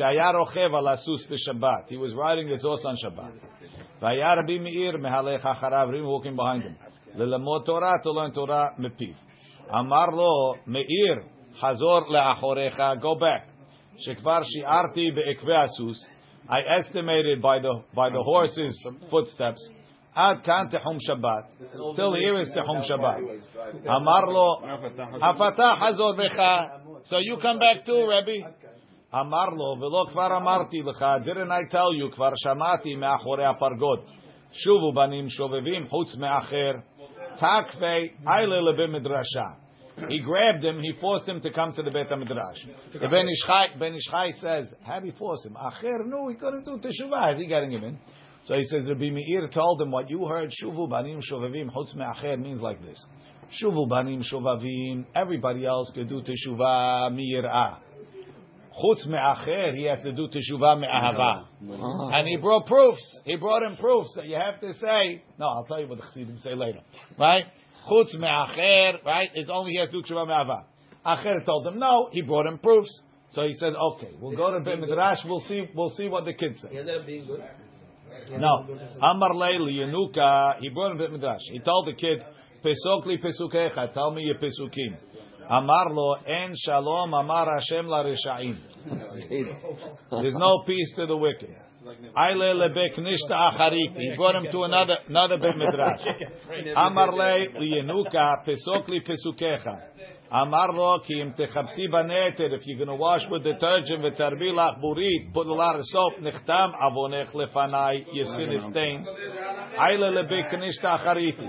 [0.00, 1.88] Shaya rochev al asus b'Shabbat.
[1.90, 3.32] He was riding his horse on Shabbat.
[4.00, 5.92] Vaya Rabbi Meir mehalech acharav.
[5.92, 6.76] Rabbi walking behind him.
[7.16, 9.14] Lelamot Torah to learn Torah mepiv.
[9.70, 11.24] Amar lo Meir
[11.60, 13.00] hazor le'achorecha.
[13.00, 13.48] Go back.
[14.06, 15.96] Shekvar shi'arti be'ekve asus.
[16.48, 18.76] I estimated by the by the horse's
[19.10, 19.66] footsteps.
[20.16, 21.96] Ad kan tehum Shabbat.
[21.96, 23.86] Till here is tehum Shabbat.
[23.86, 26.80] Amar lo Hafatah hazor becha.
[27.06, 28.46] So you come back too, Rebbe.
[29.12, 31.24] Amar lo velo kvar amarti lecha.
[31.24, 34.04] Didn't I tell you kvar shamati me'achorei apargod.
[34.66, 36.82] Shuvu banim shovevim chutz me'acher.
[37.40, 39.56] Lebe midrasha.
[40.08, 40.80] He grabbed him.
[40.80, 42.58] He forced him to come to the Beit Midrash.
[42.92, 45.54] The Ben Ish Chai, ben Ish Chai says, "How he force him?
[45.54, 47.34] Acher, no, he couldn't do teshuvah.
[47.34, 47.98] Is he getting him in?"
[48.44, 52.36] So he says, Rabbi Meir told him, "What you heard, shuvu banim shovavim chutz me'acher,
[52.36, 53.02] means like this:
[53.62, 55.06] shuvu banim shovavim.
[55.14, 57.78] Everybody else could do teshuvah miyirah.
[58.82, 61.46] Chutz me'acher, he has to do teshuvah me'ahava.
[62.12, 63.20] And he brought proofs.
[63.24, 65.22] He brought him proofs that you have to say.
[65.38, 66.80] No, I'll tell you what the Chassidim say later.
[67.18, 67.44] Right?
[67.88, 69.30] Chutz me'acher, right?
[69.34, 70.64] Is only he has to do teshuvah me'ahava.
[71.06, 72.08] Acher told him no.
[72.10, 72.90] He brought him proofs.
[73.30, 75.18] So he said, okay, we'll go to Beit Midrash.
[75.24, 75.68] We'll see.
[75.74, 76.68] We'll see what the kids say.
[76.70, 77.26] He ended up being.
[78.30, 78.66] No.
[79.02, 81.40] Amar Leili Yenuka, he brought him to Midrash.
[81.50, 82.24] He told the kid,
[82.64, 84.96] Pesokli Pesukecha, tell me your Pesukim.
[85.48, 88.56] Amar lo, En Shalom Amar Hashem la Rishaim.
[90.10, 91.54] There's no peace to the wicked.
[92.16, 93.98] Aile lebek nishta achariti.
[93.98, 96.00] He brought him to another another bit midrash.
[96.76, 99.80] Amar le liyenuka pesokli pesukecha.
[100.30, 102.52] Amar lo ki im techapsi baneter.
[102.54, 106.14] If you're going to wash with detergent v'tarbi lach burit, put a lot of soap.
[106.22, 108.06] Nichtam avonech lefanai.
[108.12, 109.06] Your sin is stained.
[109.78, 111.48] Aile lebek nishta achariti.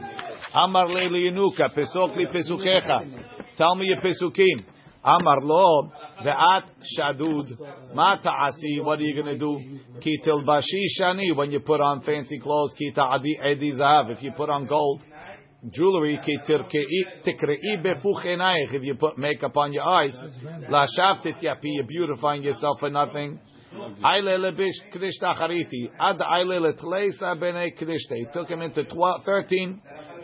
[0.54, 3.45] Amar le liyenuka pesokli pesukecha.
[3.58, 4.66] Tell me your pesukim.
[5.04, 5.92] Amar lo
[6.24, 6.64] ve'at
[6.98, 7.94] shadud.
[7.94, 8.80] Ma ta'asi.
[8.82, 9.60] What are you going to do?
[10.02, 11.36] Ki tilbashi shani.
[11.36, 12.74] When you put on fancy clothes.
[12.78, 14.12] Ki ta'adi edi zahav.
[14.12, 15.04] If you put on gold
[15.72, 16.20] jewelry.
[16.26, 18.74] Ki tikrei befuchenaich.
[18.74, 20.20] If you put makeup on your eyes.
[20.70, 21.60] La shaftit yapi.
[21.64, 23.40] You're beautifying yourself for nothing.
[24.04, 25.92] Aile lebish krishta chariti.
[26.00, 28.16] Ad aile letleisa bene krishta.
[28.16, 29.82] He took him into 12, 13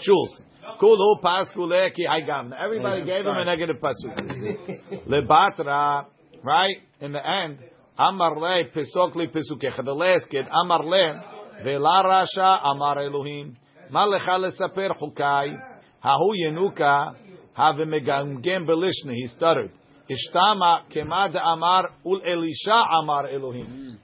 [0.08, 0.42] shuls.
[0.80, 2.52] Kulu paskuleki haigam.
[2.58, 5.08] Everybody gave him a negative pasuk.
[5.08, 6.06] Lebatra,
[6.44, 6.78] right?
[7.00, 7.60] In the end,
[7.98, 9.84] Amar le pesokli pesukecha.
[9.84, 11.22] The last kid, Amar le
[11.64, 13.58] vela rasha Amar Elohim.
[13.92, 15.60] Lecha lesaper chukai.
[16.04, 17.16] Hahu yenuka
[17.54, 19.14] have megamgem belishne.
[19.14, 19.72] He stuttered.
[20.10, 24.00] Ishtama kemad Amar ul Elisha Amar Elohim.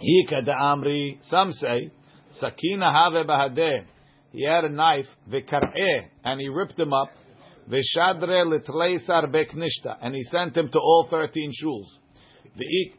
[0.00, 1.18] Hika de Amri.
[1.22, 1.90] Some say
[2.32, 3.84] Sakina have bahadeh.
[4.32, 7.08] He had a knife, v'kar'eh, and he ripped him up,
[7.68, 11.86] v'shadre l'tleisar beknishta, and he sent him to all 13 shuls.
[12.56, 12.92] V'ik,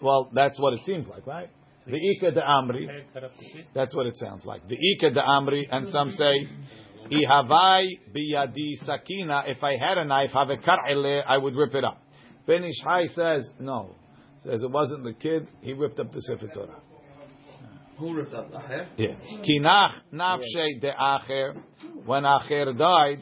[0.00, 1.48] well, that's what it seems like, right?
[1.86, 2.88] V'ika de Amri,
[3.74, 4.62] that's what it sounds like.
[4.66, 6.48] V'ika de Amri, and some say,
[7.10, 12.02] Ihavai biyadi sakina, if I had a knife, have a I would rip it up.
[12.46, 13.94] Ben Ish Chai says, no.
[14.40, 16.80] Says it wasn't the kid, he ripped up the Sefer Torah.
[17.91, 17.91] who ripped up Acher?
[18.96, 19.14] Yeah.
[19.46, 21.54] Kinach nafshe de Acher.
[22.04, 23.18] When Acher died,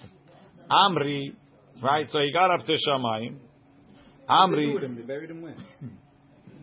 [0.71, 1.35] Amri,
[1.83, 2.09] right?
[2.11, 3.37] So he got up to Shamayim.
[4.29, 5.55] Amri, They buried him where?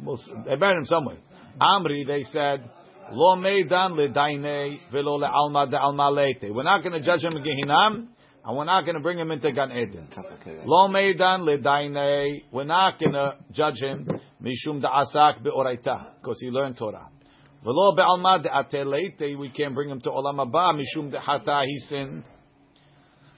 [0.04, 1.18] well, they buried him somewhere.
[1.62, 2.70] Amri, they said,
[3.12, 6.54] Lo meidan ledaine velo lealma de alma leite.
[6.54, 8.08] We're not going to judge him in Gehinam,
[8.46, 10.08] and we're not going to bring him into Gan Eden.
[10.66, 12.44] Lo meidan ledaine.
[12.52, 14.08] We're not going to judge him
[14.42, 17.10] mishum da asak beoraita because he learned Torah.
[17.64, 21.64] Velo bealma de We can't bring him to olam haba mishum de hata.
[21.66, 22.24] He sinned.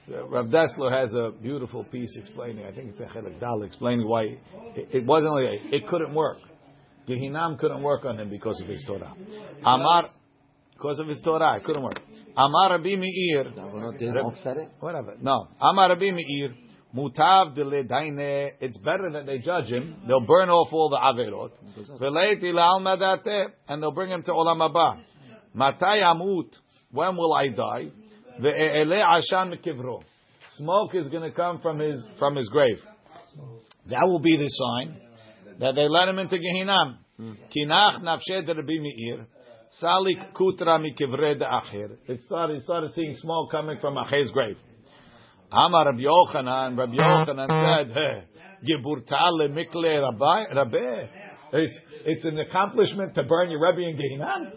[0.08, 2.64] Rav Dessler has a beautiful piece explaining.
[2.64, 4.22] I think it's a Chelik Dal explaining why
[4.74, 6.38] it, it wasn't like it couldn't work.
[7.08, 9.14] Gehinam couldn't work on him because of his Torah.
[9.64, 10.08] Amar,
[10.72, 12.00] because of his Torah, it couldn't work.
[12.36, 13.44] Amar Rabbi Meir.
[13.98, 14.68] Didn't offset it.
[14.80, 15.16] Whatever.
[15.20, 15.48] No.
[15.60, 16.54] Amar Rabbi Meir.
[16.94, 17.62] Mutav de.
[18.60, 19.96] It's better that they judge him.
[20.06, 21.52] They'll burn off all the averot.
[23.68, 25.00] And they'll bring him to olam haba.
[25.54, 26.58] Matai amut.
[26.90, 27.90] When will I die?
[28.40, 30.02] Ve'ele ashan mikivro.
[30.56, 32.80] Smoke is going to come from his from his grave.
[33.88, 34.96] That will be the sign
[35.60, 36.98] that they let him into Gehinam.
[37.20, 39.26] Kinach nafshed Rabbi Meir.
[39.80, 41.96] Salik kutra acher.
[42.08, 44.58] It started seeing smoke coming from Acher's grave.
[45.52, 47.30] Amar Rabbi Yochanan, Rabbi mm-hmm.
[47.30, 48.24] Yochanan said, hey,
[48.66, 50.00] Geburta le mikle
[50.54, 51.08] rabbe.
[51.52, 54.52] It's, it's an accomplishment to burn your Rebbe in Gehinam.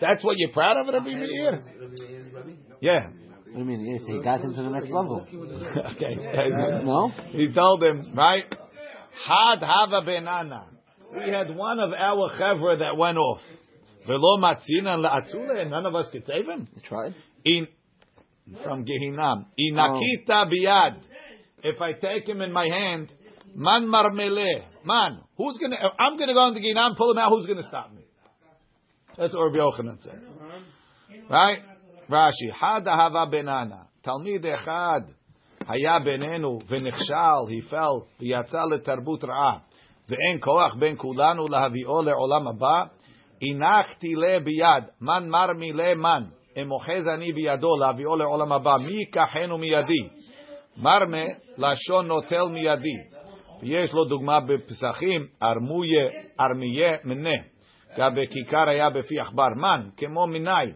[0.00, 1.58] That's what you're proud of, Rabbi Meir?
[2.80, 3.08] Yeah.
[3.08, 3.84] What do you mean?
[3.84, 5.26] Yes, he got him to the next level.
[5.92, 6.14] okay.
[6.84, 7.08] No?
[7.30, 8.44] He told him, right?
[9.26, 10.66] Had hava benana.
[11.12, 13.40] We had one of our chevra that went off.
[14.06, 16.68] Velo matzina la'atzule, and none of us could save him.
[16.74, 17.14] You tried?
[17.44, 17.66] In
[18.63, 19.45] from Gehinam.
[19.59, 21.01] Inakita biyad.
[21.63, 23.11] If I take him in my hand,
[23.55, 24.63] man marmele.
[24.85, 25.77] Man, who's gonna?
[25.99, 27.31] I'm gonna go into Gehinam, pull him out.
[27.31, 28.03] Who's gonna stop me?
[29.17, 30.21] That's what Rabbi Yochanan said.
[31.29, 31.59] Right?
[32.09, 32.51] Rashi.
[32.53, 33.87] Had hava benana.
[34.05, 35.11] Talmid echad.
[35.67, 39.57] היה בינינו ונכשל, he fell, ויצא לתרבות רעה,
[40.09, 42.83] ואין כוח בין כולנו להביאו לעולם הבא,
[43.41, 46.23] הנחתי לה ביד, מן מרמי לה מן,
[46.62, 50.08] אם אוחז אני בידו להביאו לעולם הבא, מי ייקחנו מידי?
[50.76, 51.24] מרמה,
[51.58, 52.96] לשון נוטל מידי.
[53.62, 56.08] ויש לו דוגמה בפסחים, ארמויה,
[56.40, 57.36] ארמיה מנה,
[57.98, 60.72] גם בכיכר היה בפי עכבר מן, כמו מיני.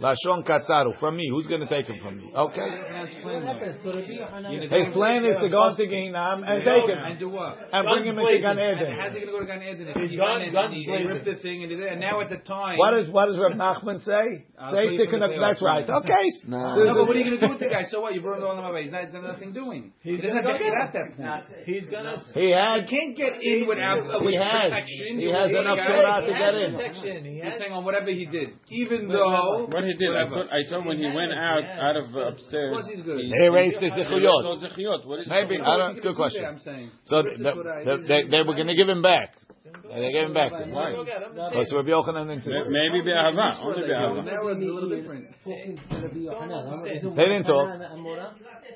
[0.00, 0.98] Lashon Katsaru.
[1.00, 1.28] From me.
[1.30, 2.30] Who's going to take him from me?
[2.34, 2.70] Okay.
[3.06, 6.98] His plan is to go into Gehinam and take him.
[6.98, 7.58] And do what?
[7.72, 8.96] And bring him into Gan Eden.
[8.98, 9.88] how's he going to go to Gan Eden?
[9.88, 12.28] If He's he's gone- Gan Eden, guns he ripped the thing and did now at
[12.28, 12.78] the time.
[12.78, 14.44] What does what does Reb Nachman say?
[14.70, 15.88] Say plead for Tikkun That's right.
[15.88, 16.26] Okay.
[16.46, 16.76] No.
[16.76, 17.82] No, but what are you going to do with the guy?
[17.90, 18.14] So what?
[18.14, 18.84] You burned all the way.
[18.84, 19.92] He's not, he's not nothing doing.
[20.02, 21.66] He's doesn't gonna have to go get get at that point.
[21.66, 22.16] He's gonna.
[22.34, 22.84] He had.
[22.84, 24.70] You can't get in without He with has.
[24.70, 25.18] protection.
[25.18, 26.70] He has enough Torah to get in.
[26.76, 27.24] Protection.
[27.24, 30.84] He saying on whatever he did, even though What he did, I thought, I thought
[30.86, 32.70] when he went out out of uh, upstairs.
[32.70, 33.20] Of course he's good.
[33.20, 34.42] he- They erased his he zichuyot.
[34.42, 35.06] erased those zichuyot.
[35.06, 35.58] What is Maybe.
[35.60, 35.90] I don't.
[35.92, 36.44] It's a good question.
[36.44, 36.90] I'm saying.
[37.04, 39.34] So the the- Torah, they, they were going to give him back.
[39.66, 40.52] They gave him back.
[40.52, 40.92] Why?
[40.92, 41.34] Go get him.
[41.34, 42.68] Because Rabbi Yochanan insisted.
[42.70, 44.24] Maybe be'ahava, only be'ahava.
[44.24, 45.26] Now it's a little different.
[45.44, 47.68] They didn't talk.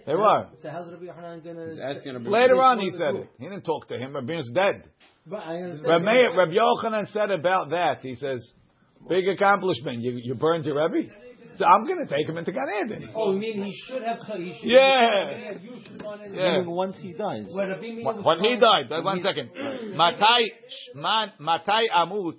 [0.06, 0.46] They were.
[0.62, 1.66] So how's Rabbi Yochanan gonna?
[1.70, 3.28] He's asking about Later on, he said it.
[3.38, 4.14] He didn't talk to him.
[4.14, 4.88] Rabbi's dead.
[5.26, 5.86] But I understand.
[5.88, 7.98] Rabbi, Meir- Rabbi Yochanan said about that.
[8.02, 8.40] He says,
[9.08, 10.02] "Big accomplishment.
[10.02, 11.10] You, you burned your Rebbe."
[11.56, 13.10] So I'm going to take him into Gan Eden.
[13.14, 14.18] Oh, you mean he should have?
[14.36, 14.70] He should.
[14.70, 15.52] Yeah.
[15.60, 16.34] You should have gone in.
[16.34, 16.60] Yeah.
[16.60, 17.46] Even once he dies.
[17.52, 19.50] When Rabbi Meir was When he fine- died, uh, one second.
[19.96, 22.38] Matai, sh- man, matai amut.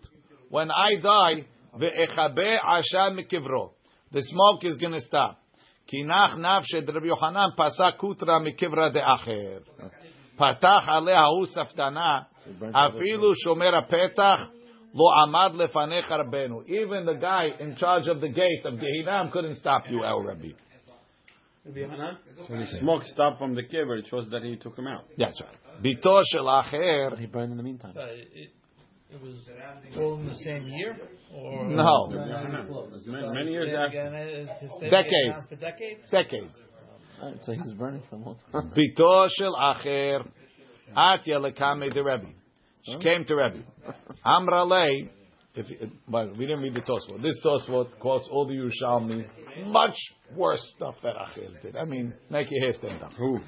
[0.49, 1.45] When I die,
[1.77, 3.71] ve'echabe ashan mikivro.
[4.11, 5.39] The smoke is going to stop.
[5.93, 9.59] Kinach nafshed Rabbi Yochanan pasa kutra mikivra de'acher.
[10.39, 12.25] Patach aleh hu saftana.
[12.73, 14.47] Afilu shomer petach
[14.93, 16.67] lo amad lefanecha Rabbeinu.
[16.67, 20.49] Even the guy in charge of the gate of Gehinam couldn't stop you, El Rabbi.
[21.63, 23.97] So the smoke stopped from the kiver.
[23.97, 25.05] It shows that he took him out.
[25.17, 25.83] That's right.
[25.83, 27.17] Bito shel acher.
[27.19, 27.93] He burned in the meantime.
[27.95, 28.49] It,
[29.11, 29.35] it was
[29.97, 30.97] all in the same year,
[31.35, 32.07] or No.
[32.07, 33.99] Many, many years after.
[33.99, 35.59] again, he stayed Decades.
[35.59, 36.09] decades.
[36.09, 36.65] Decades.
[37.21, 38.71] Alright, so he was burning for a long time.
[38.75, 40.25] Bito shel acher.
[40.95, 42.27] Atya lekame de Rebbe.
[42.83, 43.63] She came to Rebbe.
[44.25, 45.09] Amra lei.
[45.53, 45.65] If,
[46.07, 47.21] but we didn't read the Tosfot.
[47.21, 49.25] This Tosfot quotes all the Yerushalmi.
[49.67, 49.97] Much
[50.33, 51.75] worse stuff that Acher did.
[51.75, 53.11] I mean, make your hair stand up.
[53.17, 53.39] Who?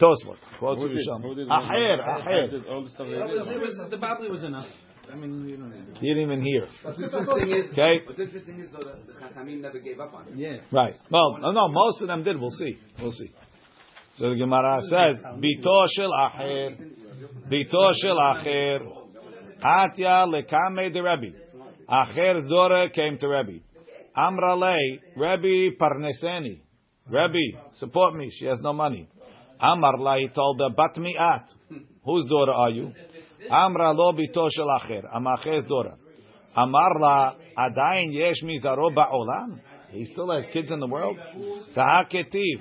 [0.00, 1.06] Tosfot quotes Who did?
[1.06, 1.22] Yerushalmi.
[1.22, 1.48] Who did?
[1.48, 2.68] Acher, Acher Acher.
[2.68, 4.66] all the stuff they was, it was, the Bible was enough.
[5.12, 5.70] I mean, you know.
[6.00, 6.66] He didn't even hear.
[6.82, 8.00] What's interesting is, Okay.
[8.06, 10.34] what's interesting is though that the Chachamim never gave up on it.
[10.36, 10.56] Yeah.
[10.72, 10.94] Right.
[11.12, 12.40] Well, no, no, most of them did.
[12.40, 12.76] We'll see.
[13.00, 13.30] We'll see.
[14.16, 16.90] So the Gemara says, Bito shel Acher.
[17.50, 18.80] Bito shel Acher.
[19.62, 21.34] Atya lekame de Rebbe.
[21.88, 23.60] Acher's daughter came to Rebbe.
[24.14, 26.60] Amra lei, Rebbe parneseni.
[27.08, 28.30] Rebbe, support me.
[28.30, 29.08] She has no money.
[29.60, 31.48] Amar la, he told her, bat mi'at.
[32.04, 32.92] Whose daughter are you?
[33.50, 35.04] Amra lo bito shel Acher.
[35.12, 35.94] I'm Acher's daughter.
[36.56, 39.60] Amar la adayin yesh mizaro ba'olam.
[39.90, 41.16] He still has kids in the world.
[41.74, 42.60] Tahaketiv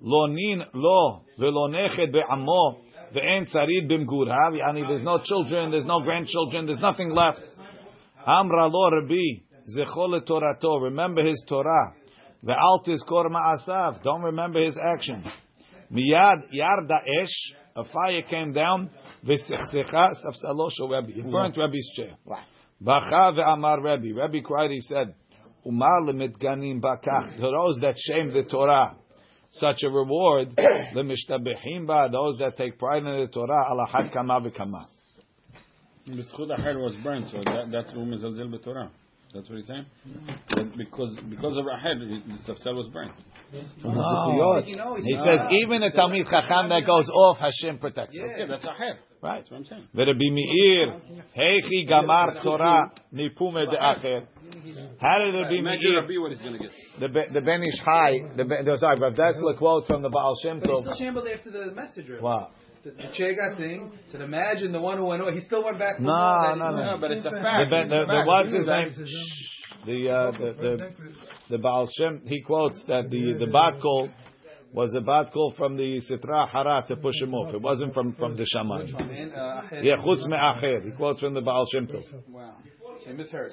[0.00, 2.76] lo nin lo velo be'amo
[3.14, 4.56] ve'en tzarid b'mgurav.
[4.56, 7.40] Yani there's no children, there's no grandchildren, there's nothing left.
[8.26, 9.42] Amra lo Rabbi
[9.76, 10.82] zechol Torato.
[10.82, 11.94] Remember his Torah.
[12.44, 14.02] Ve'al tizkor ma'asav.
[14.02, 15.26] Don't remember his actions.
[15.92, 17.54] Miyad yarda esh.
[17.74, 18.90] A fire came down.
[19.24, 21.12] V'sechsecha safsalo shel Rabbi.
[21.16, 22.16] It burnt Rabbi's chair.
[22.80, 24.12] Bacha ve'amar Rabbi.
[24.12, 24.70] Rabbi cried.
[24.70, 25.14] He said,
[25.66, 28.96] "Umar lemitganim bakach." To those that shame the Torah,
[29.52, 30.56] such a reward.
[30.94, 32.08] Lemishtabehim ba.
[32.10, 33.64] Those that take pride in the Torah.
[33.70, 34.84] Alahad kama v'kama.
[36.08, 38.90] B'schut acher was burnt, so that, that's Rum Mezalzel b'Torah.
[39.34, 39.86] That's what he's saying?
[40.50, 43.12] That because because of Aher, the Safsel was burnt.
[43.82, 44.96] No.
[44.96, 48.26] He says oh, even a Talmid Chacham that goes off, Hashem protects him.
[48.28, 48.98] Yeah, that's Aher.
[49.22, 49.38] Right.
[49.38, 49.88] That's what I'm saying.
[49.94, 50.96] Rabbi Meir,
[51.36, 54.26] Heichi Gamar Torah Nipume de Acher.
[55.00, 56.70] How did Rabbi Imagine Meir, Rabbi what he's going to get.
[57.00, 60.08] the Be- the Ben Ish Chai, the Ben- no, sorry, Rav Dessler quote from the
[60.08, 60.82] Baal Shem But he Tov.
[60.82, 62.18] still shambled after the messenger.
[62.20, 62.48] Wow.
[62.84, 63.92] The, the Chega thing.
[64.10, 65.34] So imagine the one who went away.
[65.34, 66.00] He still went back.
[66.00, 66.84] No, that- no, no.
[66.84, 67.70] No, but it's a fact.
[67.70, 68.90] ben, It's the, the what's his name?
[69.86, 70.90] The, uh, the the
[71.50, 74.08] the Baal Shem he quotes that the the bat kol
[74.72, 77.52] was a bad call from the Sitra Hara to push him off.
[77.54, 78.94] It wasn't from from the Shaman.
[78.96, 80.84] And, Aher- Yeah, chutz me'acher.
[80.84, 82.02] He quotes from the Baal Shem Tov.
[82.28, 82.56] Wow.
[83.04, 83.52] She misheard.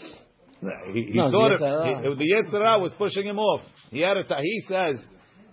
[0.94, 2.18] He, he No, thought the Yetzirah.
[2.18, 3.62] the Yetzirah was pushing him off.
[3.92, 5.04] He had a he says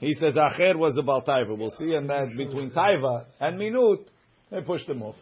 [0.01, 1.57] he says Acher was about Taiva.
[1.57, 4.11] We'll see, and that between Taiva and Minut,
[4.51, 5.17] they pushed him off.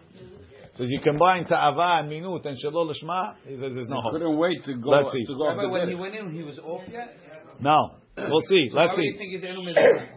[0.75, 4.12] So you combine Ta'ava and Minut and Shalol Lishma, he says there's no hope.
[4.12, 5.25] Couldn't wait to go Let's see.
[5.25, 7.16] to go off Rabbi, the when he went in, he was off yet.
[7.61, 8.68] No, we'll see.
[8.72, 9.18] Why Let's would you see.
[9.18, 10.09] think he's Enu Mizrach?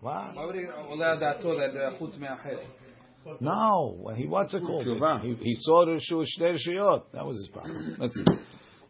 [0.00, 0.30] Wow.
[0.34, 2.60] Why would he allow that to that uh, chutz me'acher?
[3.40, 4.84] No, when he what's it called?
[5.22, 7.02] He, he saw the Shu Shtei Shiyot.
[7.12, 7.96] That was his problem.
[7.98, 8.24] Let's see.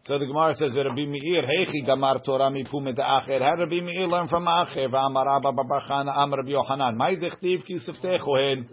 [0.04, 4.28] So the Gemara says, "Rabbi Meir, heichi gamar Torah mipume Acher." How Rabbi Meir learn
[4.28, 4.88] from Acher?
[4.88, 6.96] V'amar Abba Babachana Am Rabbi Yochanan.
[6.96, 7.78] Mai dichtiv ki
[8.24, 8.68] Kohen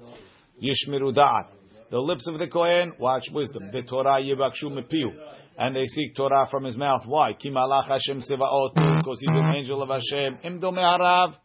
[0.61, 1.47] yishmiru da'at.
[1.89, 3.69] The lips of the Kohen watch wisdom.
[3.71, 5.11] The Torah yivakshu mepiu.
[5.57, 7.01] And they seek Torah from his mouth.
[7.05, 7.33] Why?
[7.33, 8.73] Ki malach Hashem tzivaot.
[8.73, 10.37] Because he's an angel of Hashem.
[10.43, 11.35] Imdo me'arav.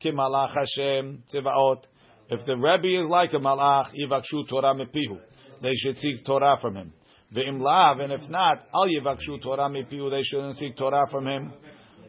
[0.00, 1.82] Ki malach Hashem tzivaot.
[2.30, 5.18] If the Rebbe is like a malach, yivakshu Torah mepihu.
[5.62, 6.92] They should seek Torah from him.
[7.34, 10.10] Ve'im lav, and if not, al yivakshu Torah mepihu.
[10.10, 11.52] They shouldn't seek Torah from him.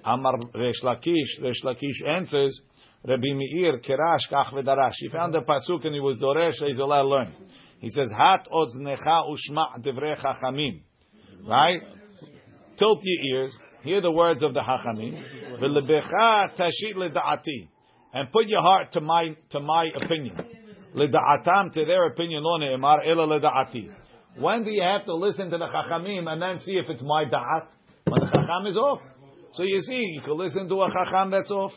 [0.03, 1.41] Amar Resh Lakish.
[1.41, 2.59] Resh Lakish answers,
[3.07, 4.93] Rabbi Meir kerash kach v'darash.
[4.97, 6.53] He found a pasuk and he was doresh.
[6.65, 7.33] He's allowed to learn.
[7.79, 10.81] He says, "Hat odznecha ushma divrei chachamim."
[11.47, 11.81] Right?
[12.77, 13.57] Tilt your ears.
[13.83, 15.23] Hear the words of the chachamim.
[15.59, 17.69] V'lebecha tashit ledaati.
[18.13, 20.35] And put your heart to my to my opinion.
[20.95, 22.43] Ledaatam to their opinion.
[22.43, 23.89] Lo ne'emar ela ledaati.
[24.38, 27.24] When do you have to listen to the chachamim and then see if it's my
[27.24, 27.68] da'at?
[28.06, 29.00] When the chacham is off.
[29.54, 31.72] So you see, you can listen to a chacham that's off.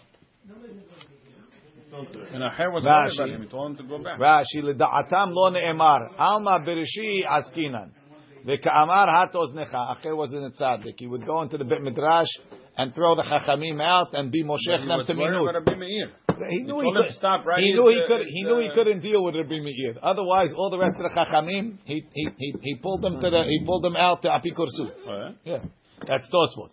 [2.34, 3.18] And Aher was Rashi.
[3.18, 3.42] worried about him.
[3.44, 4.20] He told him to go back.
[4.20, 7.90] Rashi לדעתם לא נאמר, עלמא בראשי עסקינן.
[8.46, 10.96] וכאמר הט אוזנך, אחר was in a tzaddik.
[10.98, 12.28] He would go into the bit midrash
[12.78, 16.23] and throw the chachamim out and be He moshech them was to worried minut.
[16.39, 16.51] Rabbi.
[16.51, 18.27] He knew he could to stop right He knew he could.
[18.27, 19.95] He knew he uh, couldn't deal with Rabbi Meir.
[20.03, 23.45] Otherwise, all the rest of the chachamim, he he he, he pulled them to the
[23.45, 25.35] he pulled them out to apikursu.
[25.45, 25.59] Yeah,
[26.07, 26.71] that's Tosfot.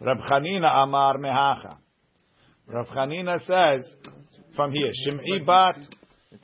[0.00, 1.78] Rab Chanina Amar Mehacha.
[2.66, 3.84] Rab Chanina says
[4.56, 5.76] from here, Shim'i bat,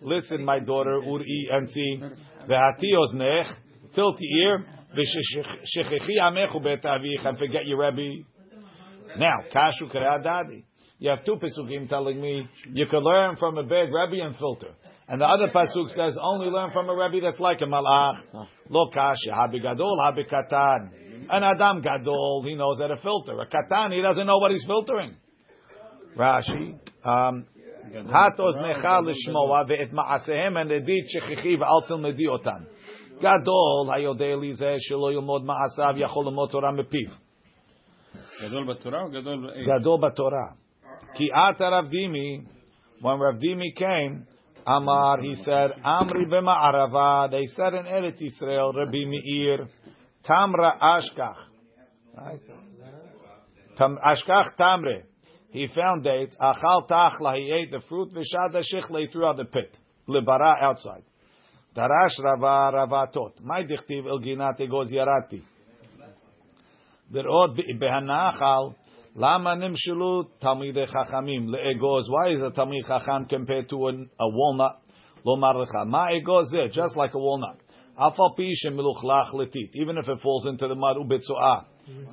[0.03, 2.01] listen, my daughter, Uri and see,
[2.49, 3.47] v'hati oznech,
[3.95, 4.65] tilt your ear,
[4.97, 8.25] v'shechechi amechu bet and forget your Rebbe.
[9.17, 10.65] Now, kashu dadi.
[11.00, 14.70] You have two pesukim telling me you can learn from a bad Rebbe and filter.
[15.08, 18.22] And the other pasuk says only learn from a Rebbe that's like a malach.
[18.70, 20.90] Lo kasha, habi gadol, habi katan.
[21.30, 23.38] An adam gadol, he knows how to filter.
[23.40, 25.16] A katan, he doesn't know what he's filtering.
[26.18, 27.46] Rashi, um,
[28.10, 32.66] hat oznecha lishmoa ve'et ma'asehem and edit shechichi ve'al tilmedi otan.
[33.22, 37.12] Gadol, hayodei li zeh shelo yilmod ma'asav yachol lemod Torah mepiv.
[38.42, 39.54] גדול בתורה או גדול באש?
[39.68, 40.56] Gadol b'Torah.
[41.17, 42.45] Ki ata Rav Dimi,
[43.01, 44.27] when Rav Dimi came,
[44.67, 49.69] Amar, he said, Amri b'ma'arava, they said in Eretz Yisrael, Rabbi Meir,
[50.25, 51.37] Tamra Ashkach.
[52.17, 52.41] Right?
[53.77, 55.05] Tam, ashkach Tamre.
[55.51, 56.37] He found dates.
[56.41, 58.13] Achal tachla, he ate the fruit.
[58.13, 59.77] Vishada shichle, he threw out the pit.
[60.09, 61.03] Libara, outside.
[61.75, 63.41] Darash rava ravatot.
[63.43, 65.43] My dichtiv ilginate goes yarati.
[67.13, 68.75] Lirot behanachal.
[69.15, 72.05] Lama nimshilu tamid chachamim le'egos.
[72.09, 74.81] Why is a tamid chacham compared to an, a walnut?
[75.25, 77.59] Lo Lomar lecha there, just like a walnut.
[77.99, 79.71] Afal pi shemiluchlach letit.
[79.75, 81.65] Even if it falls into the mud ubetzoah.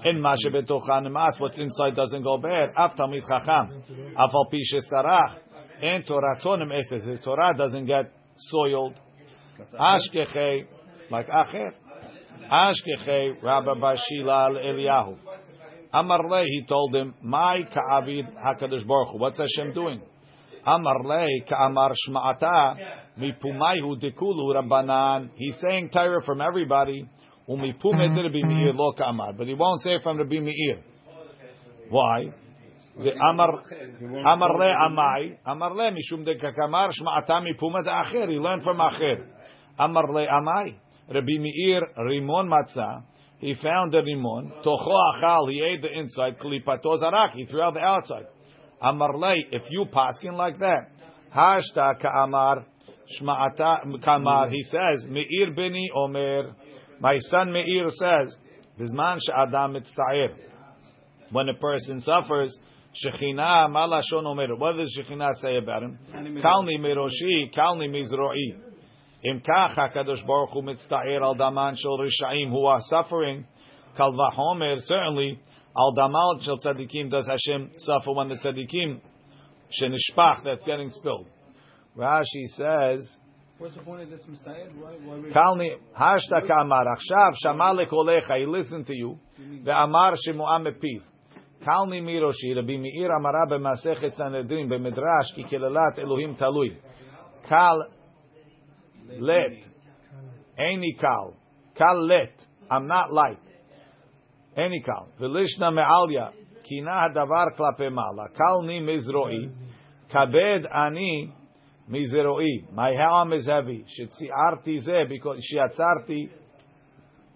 [0.06, 2.72] In mashe betochan emas, what's inside doesn't go bad.
[2.76, 3.82] Af tamid chacham.
[4.18, 4.58] Afal pi
[5.82, 7.08] in And toratonim eses.
[7.08, 9.00] His Torah doesn't get soiled.
[9.80, 10.66] Ashkechei
[11.12, 11.72] like acher.
[12.52, 15.18] Ashkechei Rabbah bar Shila Eliyahu.
[15.94, 19.18] Amar le, he told him, My ka'avid hakadosh baruch Hu.
[19.18, 20.02] What's Hashem doing?
[20.66, 22.76] Amar le, ka'amar shma'ata,
[23.20, 25.30] mipumaihu dekulu rabbanan.
[25.36, 27.08] He's saying Torah from everybody.
[27.50, 29.34] Umipum ezer Rabbi Meir lo ka'amar.
[29.38, 30.84] But he won't say from Rabbi Meir.
[31.90, 32.34] Why?
[33.02, 33.64] The Amar
[34.26, 38.30] Amar le Amai Amar le Mishum de Kakamar Shma'ata mipumat Acher.
[38.30, 39.26] He learned from Acher.
[39.80, 40.76] Amar le Amai
[41.08, 43.04] Rabbi Meir Rimon Matzah.
[43.40, 44.52] He found the rimon.
[44.64, 45.52] Tocho achal.
[45.52, 46.40] He ate the inside.
[46.40, 47.32] Klipato zarak.
[47.32, 48.28] He threw out the outside.
[48.82, 49.36] Amar le.
[49.52, 50.90] If you paskin like that,
[51.36, 52.66] hashta ka'amar
[53.20, 54.50] shma'ata kamar.
[54.50, 56.56] He says Meir beni Omer.
[57.00, 58.36] My son Meir says
[58.80, 60.36] Bizman she'adam mitzta'ir.
[61.32, 62.58] When a person suffers,
[63.06, 64.56] Shechina malashon omer.
[64.56, 66.00] What does Shechina say about him?
[66.14, 68.67] Kalni miroshi, kalni mizro'i.
[69.24, 73.46] Im kach HaKadosh Baruch Hu mitzta'ir al daman shel rishaim who are suffering.
[73.96, 75.40] Kal vahomer, certainly,
[75.76, 79.00] al damal shel tzadikim does Hashem suffer when the tzadikim
[79.82, 81.28] shenishpach, that's getting spilled.
[81.98, 83.18] Rashi says,
[83.58, 84.70] What's the point of this mistake?
[84.76, 88.38] Why, why we- Kalni hashta kamar achshav shama lekolecha.
[88.38, 89.18] He listened to you.
[89.42, 91.02] Ve'amar shemu'am mepiv.
[91.66, 96.78] Kalni miroshi Rabbi Meir amara b'masechet Sanhedrin b'midrash ki kelelat Elohim talui.
[97.50, 97.88] Kal
[99.20, 99.52] let.
[100.58, 101.36] Any kal.
[101.76, 102.34] Kal let.
[102.70, 103.40] I'm not light.
[104.56, 105.10] Any kal.
[105.20, 106.32] Vilishna me'alya.
[106.64, 108.30] Kina hadavar klape mala.
[108.36, 109.52] Kal ni mizroi.
[110.12, 111.34] Kabed ani
[111.90, 112.72] mizroi.
[112.74, 113.86] My helm is heavy.
[113.86, 116.30] Shetziarti ze, because shiatzarti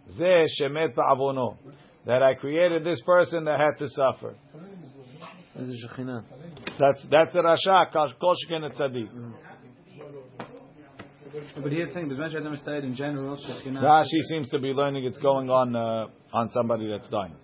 [0.09, 1.57] ze shemet ba'avono.
[2.05, 4.35] That I created this person that had to suffer.
[6.79, 9.09] That's, that's a rasha, kol shken tzadik.
[11.55, 13.37] But here it's saying, Bizman Shadam Mistayed in general.
[13.37, 17.35] Rashi seems to be learning it's going on uh, on somebody that's dying.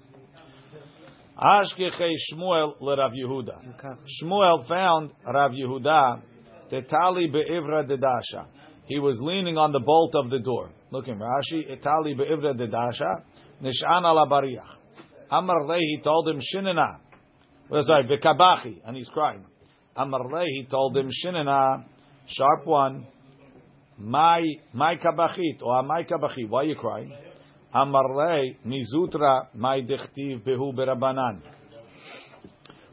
[1.38, 3.84] Ashkechei Shmuel le Rav Yehuda.
[4.24, 6.22] Shmuel found Rav Yehuda
[6.72, 8.46] tetali be'ivra dedasha.
[8.86, 10.72] He was leaning on the bolt of the door.
[10.92, 11.70] Look in Rashi.
[11.70, 13.24] Etali be'ivra dedasha.
[13.62, 14.78] Nishan ala bariach.
[15.30, 17.00] Amar he told him shinena.
[17.70, 19.46] Well, sorry, v'kabachi, and he's crying.
[19.98, 21.84] Amar he told him shinena.
[22.28, 23.08] Sharp one.
[24.00, 24.44] My
[24.74, 26.48] my kabachit or my kabachi.
[26.48, 27.14] Why are you crying?
[27.74, 31.42] Amarle mizutra my dichtiv behu berabanan.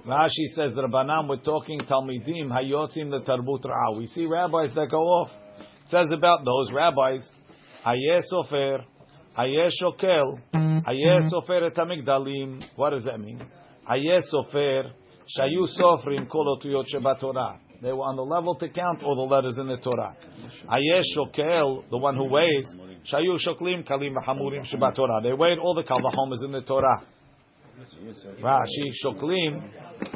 [0.07, 3.96] Rashi says Rabbanan were talking Talmidim hayotzim the tarbut ra'ah.
[3.96, 5.30] We see rabbis that go off.
[5.59, 7.26] It says about those rabbis,
[7.86, 8.84] Ayeh sofer,
[9.38, 12.62] Ayeh shokel, Ayeh sofer et hamigdalim.
[12.76, 13.42] What does that mean?
[13.90, 14.90] Ayeh sofer,
[15.38, 17.59] shayu sofrim kol otuyot shebatorah.
[17.85, 20.16] They were on the level to count all the letters in the Torah.
[20.70, 22.64] Ayesh Shokel, the one who weighs,
[23.12, 25.20] Shayu Shoklim Kalim Hamurim Shabbat Torah.
[25.22, 27.03] They weighed all the Kalvahomers in the Torah.
[28.41, 29.62] Rashi Shoklim,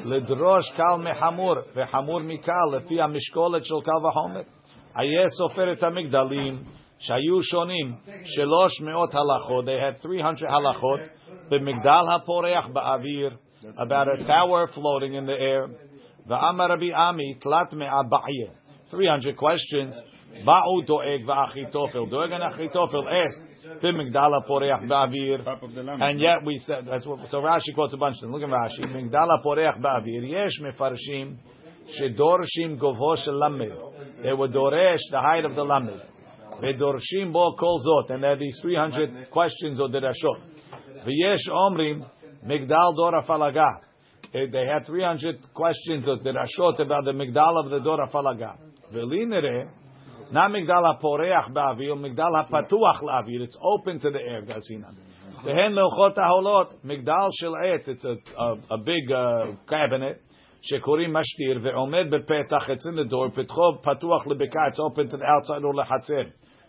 [0.07, 4.47] Lidrosh Kal Mehamur, Vehamur Mikal, Lefi Mishkolet Shel Kalvahomer.
[4.97, 6.65] Ayesh Sofer Amigdalim,
[7.07, 7.99] Shayu Shonim,
[8.35, 9.67] Shelosh Meot Halachot.
[9.67, 11.11] They had 300 halachot.
[11.53, 13.37] B'migdal HaPoreach Ba'avir,
[13.77, 15.69] about a tower floating in the air.
[16.29, 18.51] The Rabbi Ami tlat me me'abayir.
[18.91, 19.99] Three hundred questions.
[20.47, 22.11] Ba'u doeg v'achitofel.
[22.11, 23.41] Doeg and achitofel asked
[23.83, 26.03] b'migdala poreach ba'avir.
[26.03, 27.29] And yet we said that's what.
[27.31, 28.33] So Rashi quotes a bunch of them.
[28.33, 28.85] Look at Rashi.
[28.85, 30.31] Migdala poreach ba'avir.
[30.31, 31.39] Yesh mefarshim
[31.99, 33.95] shedorshim govo shel.
[34.23, 36.03] They were doresh the height of the lamed.
[36.63, 38.11] Vedorshim bo kol zot.
[38.15, 40.43] And there are these three hundred questions or derashot.
[41.07, 42.07] V'yesh omrim
[42.47, 43.88] migdal dor afalagah
[44.34, 48.58] They they had 300 questions or derashot about the migdal of the dora falaga.
[48.94, 49.70] Velinere.
[50.32, 53.42] Not migdal haporeach ba'avir, migdal hapatuach la'avir.
[53.42, 54.96] It's open to the air, Gasinan.
[55.46, 57.88] Vehen le'ochot haholot, migdal shel etz.
[57.88, 60.22] It's a, a, a big uh, cabinet.
[60.66, 65.26] שקוראים משתיר ועומד בפתח, it's in the door, פתחו פתוח לבקעה, it's open to the
[65.26, 66.24] outside or לחצר.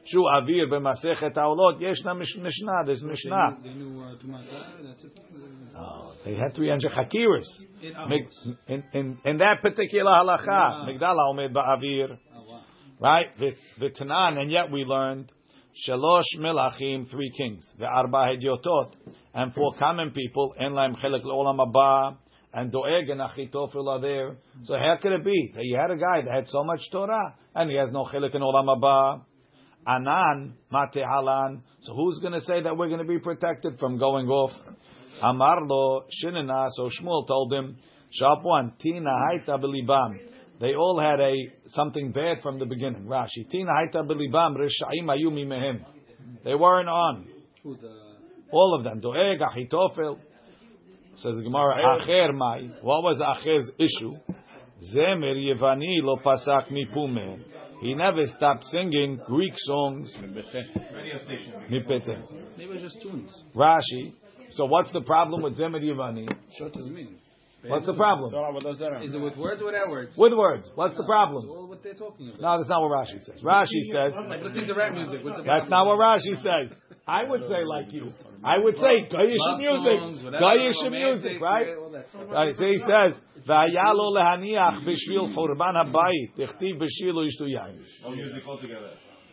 [0.06, 1.82] Shu avir b'masechet haolot.
[1.82, 2.84] Yeshna mishnah.
[2.86, 3.58] There's mishnah.
[5.78, 7.48] Oh, they had three hundred hakiris.
[8.68, 12.18] In, in, in, that particular halacha, migdala omed ba'avir.
[13.00, 13.28] Right?
[13.80, 15.32] V'tanan, and yet we learned
[15.88, 18.94] shalosh melachim, three kings, v'arba Hedyotot,
[19.34, 22.18] and four common people, en laim chelik le'olam
[22.52, 24.38] and doeg and achitofel are there.
[24.64, 27.36] So how could it be that you had a guy that had so much Torah,
[27.56, 29.22] and he has no chelik in olam haba?
[29.90, 31.62] Anan mate'alan.
[31.82, 34.52] So who's going to say that we're going to be protected from going off?
[35.24, 36.70] Amarlo shinina.
[36.72, 37.78] So Shmuel told him,
[38.12, 40.20] shop one, tina haita belibam.
[40.62, 41.34] They all had a
[41.68, 43.06] something bad from the beginning.
[43.06, 45.84] Rashi, tina haita belibam rishayim ayu mimehem.
[46.44, 47.28] They weren't on.
[48.52, 49.00] All of them.
[49.00, 50.20] Doeg, Achitofel.
[51.16, 52.70] Says Gemara, Acher mai.
[52.82, 54.12] What was Acher's issue?
[54.96, 57.40] Zemer Yevani lo pasak mipume.
[57.80, 60.14] He never stopped singing Greek songs.
[61.70, 62.18] Mipete.
[62.58, 63.32] Maybe it just tunes.
[63.56, 64.14] Rashi.
[64.52, 66.28] So what's the problem with Zemer Yevani?
[66.58, 67.18] Short doesn't mean.
[67.68, 68.32] What's the problem?
[68.32, 70.14] So what does that Is it with words or without words?
[70.18, 70.70] With words.
[70.76, 71.48] What's the uh, problem?
[71.48, 72.42] What they're talking about.
[72.42, 73.42] No, that's not what Rashi says.
[73.44, 75.20] Rashi says Like listening to rap music.
[75.46, 76.78] That's not what Rashi says.
[77.06, 78.14] I would say like you.
[78.44, 80.00] I would say Goyish music.
[80.00, 81.68] songs, whatever, Goyish romantic, music, right?
[81.68, 82.06] yeah, all that.
[82.30, 87.76] Right, so he says, "V'haya lo lehaniach b'shvil churban habayit, tichtiv b'shir lo yishtu yain."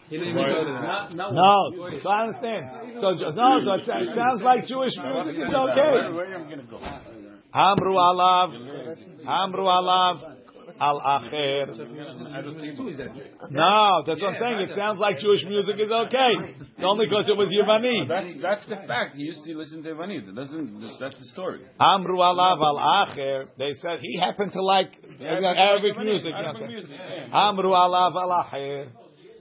[0.08, 0.82] He didn't even go to that.
[0.82, 3.00] Not, not No, so I understand.
[3.00, 6.14] So ju- no, so it, it sounds like Jewish music is okay.
[6.14, 6.78] Where am I going to go?
[7.56, 8.52] Amru alav,
[9.26, 10.36] amru alav,
[10.78, 11.68] al acher.
[13.50, 14.58] No, that's what I'm saying.
[14.68, 16.32] It sounds like Jewish music is okay.
[16.76, 18.06] It's only because it was Yevani.
[18.06, 19.16] That's that's the fact.
[19.16, 19.90] He used to listen to.
[19.90, 20.80] It doesn't.
[21.00, 21.60] That's the story.
[21.80, 23.46] Amru alav al acher.
[23.56, 26.32] They said he happened to like Arabic music.
[26.34, 26.72] Arabic Okay.
[26.72, 26.96] music.
[26.98, 27.48] yeah.
[27.48, 28.88] Amru alav al acher.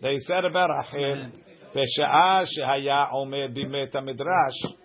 [0.01, 1.31] They said about acher.
[1.75, 4.75] Pesha'a shehaya omer bimet midrash.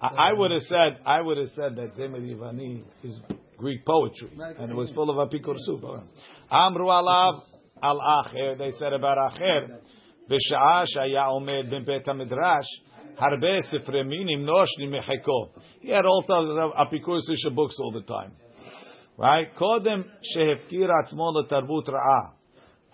[0.00, 3.20] I I would have said, I would have said that Zemer Yivani is
[3.56, 5.84] Greek poetry, and it was full of apikur soup.
[6.50, 7.40] Amru alav
[7.80, 8.58] al acher.
[8.58, 9.78] They said about acher.
[10.28, 12.66] Pesha'a shehaya omer bimet midrash.
[13.20, 15.50] Harbe sifre minim noshni mecheko.
[15.80, 18.32] He had all types of apikur susha books all the time.
[19.16, 19.54] Right?
[19.54, 22.32] קודם שהפקיר עצמו לתרבות רעה.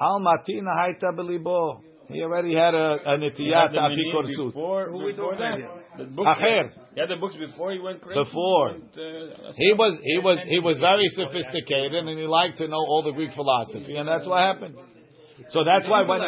[0.01, 1.89] על מתינה הייתה בליבו.
[2.09, 3.99] He already had a, a He נטיית had
[5.98, 6.26] The book,
[6.94, 8.24] He had the books before he went crazy.
[8.24, 12.26] Before uh, he, went, uh, he was, he was, he was very sophisticated, and he
[12.26, 14.76] liked to know all the Greek philosophy, and that's what happened.
[15.52, 16.22] So that's why when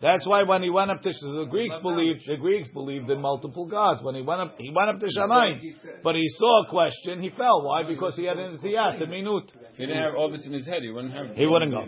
[0.00, 3.66] that's why when he went up to the Greeks believed the Greeks believed in multiple
[3.66, 4.02] gods.
[4.02, 5.58] When he went up, he went up to Shammai,
[6.02, 7.64] but he saw a question, he fell.
[7.64, 7.82] Why?
[7.82, 9.50] Because he had an tiyat, the minut.
[9.76, 10.82] He didn't have all this in his head.
[10.82, 11.34] He wouldn't have.
[11.34, 11.86] He wouldn't go.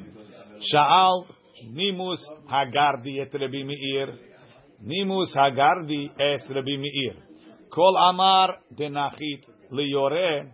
[0.75, 1.27] Sha'al
[1.71, 4.28] nimus hagardi et Meir.
[4.81, 7.17] Nimus Hagardi es Rabbi Meir.
[7.71, 10.51] Kol Amar denachit liyore.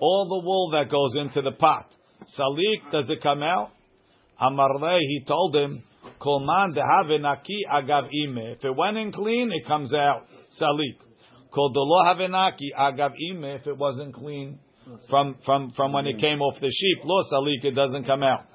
[0.00, 1.86] All the wool that goes into the pot.
[2.38, 3.70] Salik, does it come out?
[4.40, 5.82] Amarle, he told him,
[6.20, 8.38] Kol man dehave naki agav ime.
[8.38, 10.24] If it went in clean, it comes out.
[10.60, 10.98] Salik.
[11.52, 13.44] Kol dolo have naki agav ime.
[13.44, 14.58] If it wasn't clean
[15.08, 16.20] from, from, from when it mm.
[16.20, 18.46] came off the sheep, lo salik, it doesn't come out.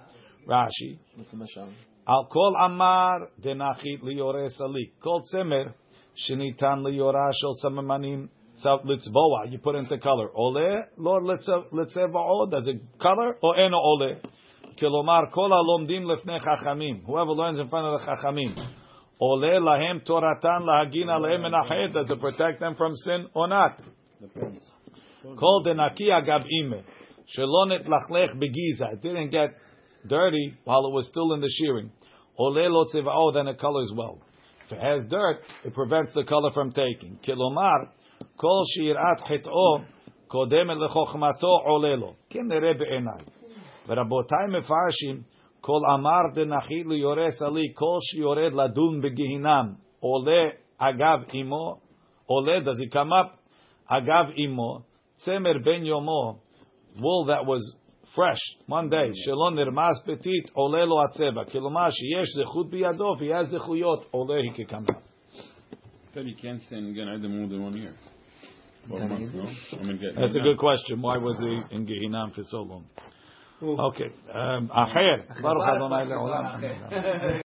[0.48, 1.00] Rashi.
[1.16, 1.70] What's the mashal?
[2.06, 4.92] Al kol amar denachit liyore salik.
[5.02, 5.74] Kol tzemer
[6.16, 8.30] shenitan liyora shel samamanim
[8.64, 9.50] tzav litzboa.
[9.50, 10.30] You put into color.
[10.36, 12.50] Ole lo litzeva'o.
[12.52, 14.18] Does it color or eno ole?
[14.82, 17.06] Kilomar kol alomdim lefnei chachamim.
[17.06, 18.54] Whoever learns in front of the chachamim.
[19.22, 21.94] Ole lahem toratan lahagin alehem menachet.
[21.94, 23.80] Does it protect them from sin or not?
[25.40, 26.84] Kol denaki agav ime.
[27.38, 28.94] Shelonet lachlech begiza.
[28.94, 29.52] It didn't get
[30.07, 31.91] dirty while it was still in the shearing.
[32.39, 34.21] Ole lo tziva'o, then it colors well.
[34.67, 37.19] If it has dirt, it prevents the color from taking.
[37.27, 37.89] Kilomar,
[38.39, 39.85] kol shirat hit'o,
[40.31, 42.17] kodemet lechochmato ole lo.
[42.31, 43.39] Kinere be'enai.
[43.89, 45.23] ורבותיי מפרשים,
[45.61, 50.49] כל אמר דנחי ליורה סלי, כל שיורד לדון בגיהינם, עולה
[50.79, 51.75] אגב אמו,
[52.27, 53.29] עולה, does he come up?
[53.87, 54.79] אגב אמו,
[55.17, 56.35] צמר בן יומו,
[56.97, 57.63] wool that was
[58.15, 61.45] fresh, one day, שלא נרמז פתית, עולה לו הצבע.
[61.45, 64.99] כלומר, שיש זכות בידו, if he has זכויות, עולה he can come up.
[66.15, 67.95] Said he can't stay in Gan Eden more than one year.
[68.89, 69.45] Four months, no?
[69.79, 71.03] I mean, get- That's a good question.
[71.03, 72.85] Why was he in Gehinam for so long?
[73.63, 74.11] Okay.
[74.33, 76.45] Um, אחר, ברוך אדוני לעולם.